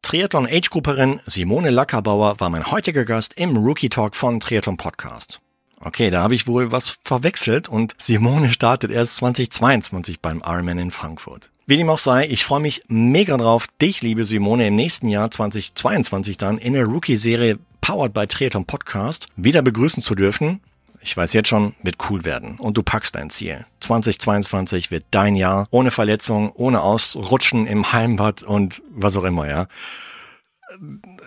Triathlon 0.03 0.47
Age 0.47 0.71
Grouperin 0.71 1.21
Simone 1.27 1.71
Lackerbauer 1.71 2.39
war 2.39 2.51
mein 2.51 2.71
heutiger 2.71 3.05
Gast 3.05 3.35
im 3.35 3.57
Rookie 3.57 3.89
Talk 3.89 4.15
von 4.15 4.39
Triathlon 4.39 4.77
Podcast. 4.77 5.41
Okay, 5.81 6.11
da 6.11 6.23
habe 6.23 6.35
ich 6.35 6.47
wohl 6.47 6.73
was 6.73 6.99
verwechselt 7.05 7.69
und 7.69 7.95
Simone 7.99 8.51
startet 8.51 8.91
erst 8.91 9.17
2022 9.17 10.21
beim 10.21 10.43
Ironman 10.47 10.79
in 10.79 10.91
Frankfurt. 10.91 11.51
Wie 11.67 11.77
dem 11.77 11.91
auch 11.91 11.99
sei, 11.99 12.27
ich 12.29 12.45
freue 12.45 12.61
mich 12.61 12.83
mega 12.87 13.37
drauf, 13.37 13.67
dich, 13.83 14.01
liebe 14.01 14.25
Simone, 14.25 14.69
im 14.69 14.77
nächsten 14.77 15.09
Jahr 15.09 15.31
2022 15.31 16.39
dann 16.39 16.59
in 16.59 16.75
der 16.75 16.85
Rookie-Serie 16.85 17.59
Powered 17.81 18.15
by 18.15 18.27
Triathlon 18.27 18.65
Podcast 18.65 19.27
wieder 19.37 19.63
begrüßen 19.63 20.03
zu 20.03 20.15
dürfen. 20.15 20.61
Ich 21.07 21.17
weiß 21.17 21.35
jetzt 21.35 21.49
schon, 21.49 21.77
wird 21.85 21.99
cool 22.11 22.25
werden. 22.25 22.59
Und 22.59 22.77
du 22.77 22.83
packst 22.83 23.15
dein 23.15 23.31
Ziel. 23.31 23.65
2022 23.79 24.91
wird 24.91 25.05
dein 25.13 25.37
Jahr. 25.37 25.69
Ohne 25.71 25.93
Verletzung, 25.93 26.51
ohne 26.51 26.83
Ausrutschen 26.83 27.69
im 27.69 27.93
Heimbad 27.93 28.43
und 28.43 28.83
was 28.91 29.17
auch 29.17 29.23
immer, 29.23 29.49
ja. 29.49 29.69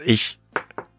Ich 0.05 0.37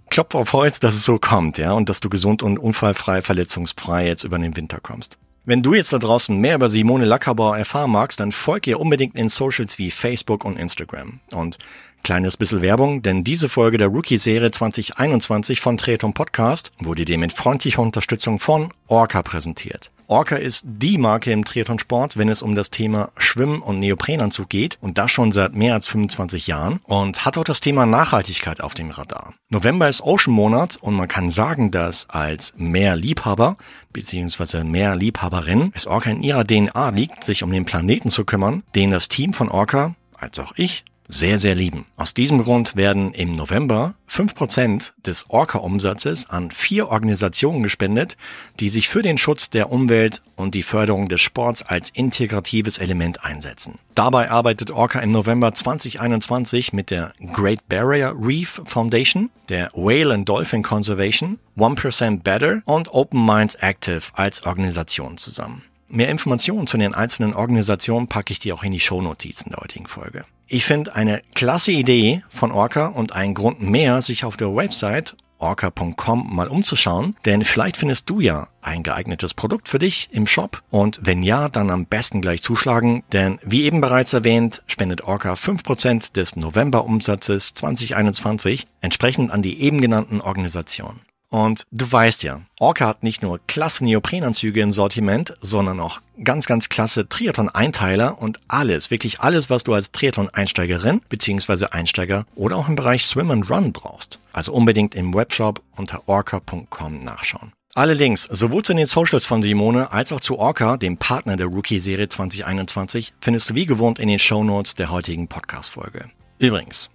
klopfe 0.08 0.38
auf 0.38 0.54
Holz, 0.54 0.80
dass 0.80 0.94
es 0.94 1.04
so 1.04 1.18
kommt, 1.18 1.58
ja. 1.58 1.72
Und 1.72 1.90
dass 1.90 2.00
du 2.00 2.08
gesund 2.08 2.42
und 2.42 2.58
unfallfrei, 2.58 3.20
verletzungsfrei 3.20 4.06
jetzt 4.06 4.24
über 4.24 4.38
den 4.38 4.56
Winter 4.56 4.80
kommst. 4.80 5.18
Wenn 5.44 5.62
du 5.62 5.74
jetzt 5.74 5.92
da 5.92 5.98
draußen 5.98 6.34
mehr 6.38 6.54
über 6.54 6.70
Simone 6.70 7.04
Lackerbauer 7.04 7.58
erfahren 7.58 7.90
magst, 7.90 8.18
dann 8.18 8.32
folg 8.32 8.66
ihr 8.66 8.80
unbedingt 8.80 9.14
in 9.14 9.28
Socials 9.28 9.76
wie 9.76 9.90
Facebook 9.90 10.42
und 10.42 10.56
Instagram. 10.56 11.20
Und 11.34 11.58
kleines 12.02 12.36
bisschen 12.36 12.62
Werbung, 12.62 13.02
denn 13.02 13.24
diese 13.24 13.48
Folge 13.48 13.78
der 13.78 13.88
Rookie-Serie 13.88 14.50
2021 14.50 15.60
von 15.60 15.76
Treton 15.76 16.14
Podcast 16.14 16.72
wurde 16.78 17.04
dir 17.04 17.18
mit 17.18 17.32
freundlicher 17.32 17.82
Unterstützung 17.82 18.38
von 18.38 18.72
Orca 18.86 19.22
präsentiert. 19.22 19.90
Orca 20.10 20.34
ist 20.34 20.64
die 20.66 20.98
Marke 20.98 21.30
im 21.30 21.44
Triathlonsport, 21.44 22.16
wenn 22.16 22.28
es 22.28 22.42
um 22.42 22.56
das 22.56 22.70
Thema 22.70 23.12
Schwimmen 23.16 23.62
und 23.62 23.78
Neoprenanzug 23.78 24.48
geht 24.48 24.76
und 24.80 24.98
das 24.98 25.12
schon 25.12 25.30
seit 25.30 25.54
mehr 25.54 25.74
als 25.74 25.86
25 25.86 26.48
Jahren 26.48 26.80
und 26.82 27.24
hat 27.24 27.38
auch 27.38 27.44
das 27.44 27.60
Thema 27.60 27.86
Nachhaltigkeit 27.86 28.60
auf 28.60 28.74
dem 28.74 28.90
Radar. 28.90 29.34
November 29.50 29.88
ist 29.88 30.02
Ocean 30.02 30.34
Monat 30.34 30.78
und 30.80 30.94
man 30.94 31.06
kann 31.06 31.30
sagen, 31.30 31.70
dass 31.70 32.10
als 32.10 32.54
Meerliebhaber 32.56 33.56
bzw. 33.92 34.64
Meerliebhaberin 34.64 35.70
es 35.76 35.86
Orca 35.86 36.10
in 36.10 36.24
ihrer 36.24 36.42
DNA 36.42 36.90
liegt, 36.90 37.22
sich 37.22 37.44
um 37.44 37.52
den 37.52 37.64
Planeten 37.64 38.10
zu 38.10 38.24
kümmern, 38.24 38.64
den 38.74 38.90
das 38.90 39.06
Team 39.06 39.32
von 39.32 39.48
Orca, 39.48 39.94
als 40.18 40.40
auch 40.40 40.54
ich, 40.56 40.84
sehr, 41.10 41.38
sehr 41.38 41.54
lieben. 41.54 41.86
Aus 41.96 42.14
diesem 42.14 42.42
Grund 42.42 42.76
werden 42.76 43.12
im 43.14 43.36
November 43.36 43.94
5% 44.10 44.92
des 45.04 45.28
Orca-Umsatzes 45.28 46.30
an 46.30 46.50
vier 46.50 46.88
Organisationen 46.88 47.62
gespendet, 47.62 48.16
die 48.58 48.68
sich 48.68 48.88
für 48.88 49.02
den 49.02 49.18
Schutz 49.18 49.50
der 49.50 49.70
Umwelt 49.70 50.22
und 50.36 50.54
die 50.54 50.62
Förderung 50.62 51.08
des 51.08 51.20
Sports 51.20 51.62
als 51.62 51.90
integratives 51.90 52.78
Element 52.78 53.24
einsetzen. 53.24 53.78
Dabei 53.94 54.30
arbeitet 54.30 54.70
Orca 54.70 55.00
im 55.00 55.12
November 55.12 55.52
2021 55.52 56.72
mit 56.72 56.90
der 56.90 57.12
Great 57.32 57.68
Barrier 57.68 58.14
Reef 58.18 58.62
Foundation, 58.64 59.30
der 59.48 59.70
Whale 59.74 60.14
and 60.14 60.28
Dolphin 60.28 60.62
Conservation, 60.62 61.38
1% 61.56 62.22
Better 62.22 62.62
und 62.64 62.92
Open 62.94 63.24
Minds 63.24 63.56
Active 63.56 64.02
als 64.14 64.44
Organisation 64.46 65.18
zusammen. 65.18 65.62
Mehr 65.92 66.08
Informationen 66.08 66.68
zu 66.68 66.78
den 66.78 66.94
einzelnen 66.94 67.34
Organisationen 67.34 68.06
packe 68.06 68.32
ich 68.32 68.38
dir 68.38 68.54
auch 68.54 68.62
in 68.62 68.70
die 68.70 68.78
Shownotizen 68.78 69.50
der 69.50 69.60
heutigen 69.60 69.86
Folge. 69.86 70.24
Ich 70.46 70.64
finde 70.64 70.94
eine 70.94 71.20
klasse 71.34 71.72
Idee 71.72 72.22
von 72.28 72.52
Orca 72.52 72.86
und 72.86 73.12
einen 73.12 73.34
Grund 73.34 73.60
mehr, 73.60 74.00
sich 74.00 74.24
auf 74.24 74.36
der 74.36 74.54
Website 74.54 75.16
orca.com 75.40 76.28
mal 76.32 76.48
umzuschauen, 76.48 77.16
denn 77.24 77.44
vielleicht 77.44 77.76
findest 77.76 78.08
du 78.08 78.20
ja 78.20 78.48
ein 78.62 78.82
geeignetes 78.82 79.34
Produkt 79.34 79.68
für 79.68 79.80
dich 79.80 80.08
im 80.12 80.26
Shop 80.26 80.62
und 80.70 81.00
wenn 81.02 81.22
ja, 81.24 81.48
dann 81.48 81.70
am 81.70 81.86
besten 81.86 82.20
gleich 82.20 82.42
zuschlagen, 82.42 83.02
denn 83.12 83.40
wie 83.42 83.64
eben 83.64 83.80
bereits 83.80 84.12
erwähnt, 84.12 84.62
spendet 84.66 85.02
Orca 85.02 85.32
5% 85.32 86.12
des 86.12 86.36
November-Umsatzes 86.36 87.54
2021 87.54 88.66
entsprechend 88.80 89.32
an 89.32 89.42
die 89.42 89.60
eben 89.60 89.80
genannten 89.80 90.20
Organisationen. 90.20 91.00
Und 91.30 91.64
du 91.70 91.90
weißt 91.90 92.24
ja, 92.24 92.40
Orca 92.58 92.88
hat 92.88 93.04
nicht 93.04 93.22
nur 93.22 93.40
klasse 93.46 93.84
Neoprenanzüge 93.84 94.60
im 94.60 94.72
Sortiment, 94.72 95.36
sondern 95.40 95.78
auch 95.78 96.00
ganz, 96.24 96.46
ganz 96.46 96.68
klasse 96.68 97.08
Triathlon-Einteiler 97.08 98.20
und 98.20 98.40
alles, 98.48 98.90
wirklich 98.90 99.20
alles, 99.20 99.48
was 99.48 99.62
du 99.62 99.72
als 99.72 99.92
Triathlon-Einsteigerin 99.92 101.02
bzw. 101.08 101.66
Einsteiger 101.70 102.26
oder 102.34 102.56
auch 102.56 102.68
im 102.68 102.74
Bereich 102.74 103.06
Swim 103.06 103.30
and 103.30 103.48
Run 103.48 103.72
brauchst. 103.72 104.18
Also 104.32 104.52
unbedingt 104.52 104.96
im 104.96 105.14
Webshop 105.14 105.62
unter 105.76 106.08
orca.com 106.08 106.98
nachschauen. 107.04 107.52
Alle 107.74 107.94
Links, 107.94 108.24
sowohl 108.24 108.64
zu 108.64 108.74
den 108.74 108.86
Socials 108.86 109.26
von 109.26 109.44
Simone 109.44 109.92
als 109.92 110.10
auch 110.10 110.18
zu 110.18 110.40
Orca, 110.40 110.76
dem 110.76 110.96
Partner 110.96 111.36
der 111.36 111.46
Rookie-Serie 111.46 112.08
2021, 112.08 113.12
findest 113.20 113.50
du 113.50 113.54
wie 113.54 113.66
gewohnt 113.66 114.00
in 114.00 114.08
den 114.08 114.18
Shownotes 114.18 114.74
der 114.74 114.90
heutigen 114.90 115.28
Podcast-Folge. 115.28 116.10
Übrigens, 116.40 116.90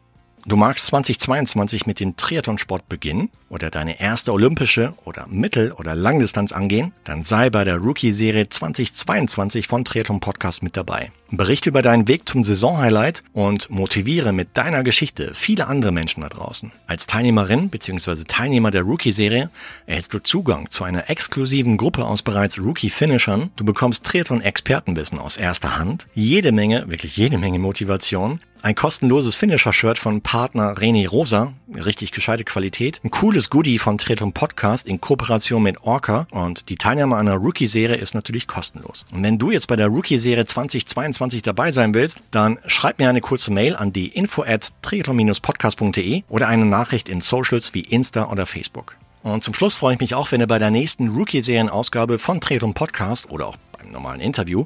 du 0.46 0.56
magst 0.56 0.86
2022 0.88 1.88
mit 1.88 2.00
dem 2.00 2.18
Triathlonsport 2.18 2.88
beginnen 2.88 3.30
oder 3.50 3.72
deine 3.72 4.00
erste 4.00 4.32
olympische 4.32 4.94
oder 5.04 5.26
Mittel- 5.28 5.72
oder 5.72 5.96
Langdistanz 5.96 6.52
angehen, 6.52 6.92
dann 7.04 7.24
sei 7.24 7.50
bei 7.50 7.64
der 7.64 7.78
Rookie-Serie 7.78 8.50
2022 8.50 9.68
von 9.68 9.84
Triathlon 9.86 10.20
Podcast 10.20 10.62
mit 10.62 10.78
dabei. 10.78 11.12
Berichte 11.32 11.70
über 11.70 11.82
deinen 11.82 12.08
Weg 12.08 12.30
zum 12.30 12.44
Saisonhighlight 12.44 13.24
und 13.34 13.70
motiviere 13.70 14.32
mit 14.34 14.50
deiner 14.56 14.84
Geschichte 14.84 15.32
viele 15.34 15.68
andere 15.68 15.92
Menschen 15.92 16.22
da 16.22 16.30
draußen. 16.30 16.72
Als 16.86 17.08
Teilnehmerin 17.08 17.70
bzw. 17.70 18.24
Teilnehmer 18.28 18.72
der 18.72 18.84
Rookie-Serie 18.84 19.50
erhältst 19.88 20.14
du 20.14 20.20
Zugang 20.20 20.70
zu 20.70 20.84
einer 20.84 21.10
exklusiven 21.10 21.78
Gruppe 21.78 22.06
aus 22.06 22.22
bereits 22.22 22.60
Rookie-Finishern. 22.60 23.50
Du 23.56 23.66
bekommst 23.66 24.06
Triathlon-Expertenwissen 24.06 25.20
aus 25.20 25.38
erster 25.38 25.78
Hand, 25.78 26.08
jede 26.14 26.52
Menge, 26.52 26.90
wirklich 26.90 27.18
jede 27.18 27.38
Menge 27.38 27.60
Motivation 27.60 28.40
ein 28.66 28.74
kostenloses 28.74 29.36
Finisher-Shirt 29.36 30.00
von 30.00 30.22
Partner 30.22 30.74
René 30.74 31.08
Rosa, 31.08 31.54
richtig 31.76 32.12
gescheite 32.12 32.44
Qualität, 32.44 33.00
ein 33.04 33.12
cooles 33.12 33.52
Goodie 33.52 33.78
von 33.78 34.00
Triathlon 34.00 34.34
Podcast 34.34 34.88
in 34.88 35.00
Kooperation 35.00 35.62
mit 35.62 35.84
Orca 35.84 36.26
und 36.32 36.68
die 36.70 36.76
Teilnahme 36.76 37.16
an 37.16 37.28
der 37.28 37.36
Rookie-Serie 37.36 37.96
ist 37.96 38.16
natürlich 38.16 38.48
kostenlos. 38.48 39.06
Und 39.14 39.22
wenn 39.22 39.38
du 39.38 39.52
jetzt 39.52 39.68
bei 39.68 39.76
der 39.76 39.86
Rookie-Serie 39.86 40.48
2022 40.48 41.44
dabei 41.44 41.72
sein 41.72 41.94
willst, 41.94 42.24
dann 42.32 42.58
schreib 42.66 42.98
mir 42.98 43.08
eine 43.08 43.22
kurze 43.22 43.54
Mail 43.54 43.76
an 43.76 43.94
die 43.94 44.08
info 44.08 44.42
at 44.42 44.74
triathlon-podcast.de 44.82 46.24
oder 46.28 46.48
eine 46.48 46.66
Nachricht 46.66 47.08
in 47.08 47.22
Socials 47.22 47.76
wie 47.76 47.82
Insta 47.82 48.32
oder 48.32 48.48
Facebook. 48.48 48.98
Und 49.22 49.44
zum 49.44 49.54
Schluss 49.54 49.76
freue 49.76 49.94
ich 49.94 50.00
mich 50.00 50.16
auch, 50.16 50.32
wenn 50.32 50.40
du 50.40 50.48
bei 50.48 50.58
der 50.58 50.72
nächsten 50.72 51.10
Rookie-Serien-Ausgabe 51.10 52.18
von 52.18 52.42
Triathlon 52.42 52.74
Podcast 52.74 53.30
oder 53.30 53.46
auch 53.46 53.58
beim 53.78 53.92
normalen 53.92 54.22
Interview 54.22 54.66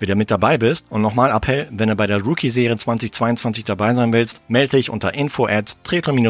wieder 0.00 0.14
mit 0.14 0.30
dabei 0.30 0.58
bist. 0.58 0.86
Und 0.90 1.02
nochmal 1.02 1.30
Appell, 1.30 1.68
wenn 1.70 1.88
du 1.88 1.96
bei 1.96 2.06
der 2.06 2.22
Rookie-Serie 2.22 2.76
2022 2.76 3.64
dabei 3.64 3.94
sein 3.94 4.12
willst, 4.12 4.40
melde 4.48 4.76
dich 4.76 4.90
unter 4.90 5.14
info 5.14 5.46
at 5.46 5.76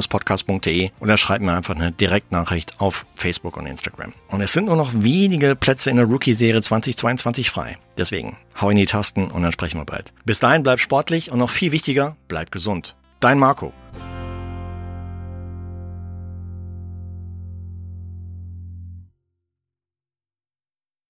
podcastde 0.09 0.91
oder 1.01 1.17
schreib 1.17 1.41
mir 1.41 1.53
einfach 1.53 1.77
eine 1.77 1.93
Direktnachricht 1.93 2.81
auf 2.81 3.07
Facebook 3.15 3.57
und 3.57 3.67
Instagram. 3.67 4.13
Und 4.29 4.41
es 4.41 4.53
sind 4.53 4.67
nur 4.67 4.77
noch 4.77 4.93
wenige 4.95 5.57
Plätze 5.57 5.91
in 5.91 5.97
der 5.97 6.07
Rookie-Serie 6.07 6.63
2022 6.63 7.51
frei. 7.51 7.79
Deswegen 7.97 8.37
hau 8.61 8.71
in 8.71 8.77
die 8.77 8.87
Tasten 8.87 9.31
und 9.31 9.43
dann 9.43 9.53
sprechen 9.53 9.79
wir 9.79 9.85
bald. 9.85 10.13
Bis 10.25 10.41
dahin 10.41 10.63
bleib 10.63 10.81
sportlich 10.81 11.31
und 11.31 11.39
noch 11.39 11.51
viel 11.51 11.73
wichtiger, 11.73 12.17
bleib 12.29 12.51
gesund. 12.51 12.97
Dein 13.21 13.39
Marco. 13.39 13.73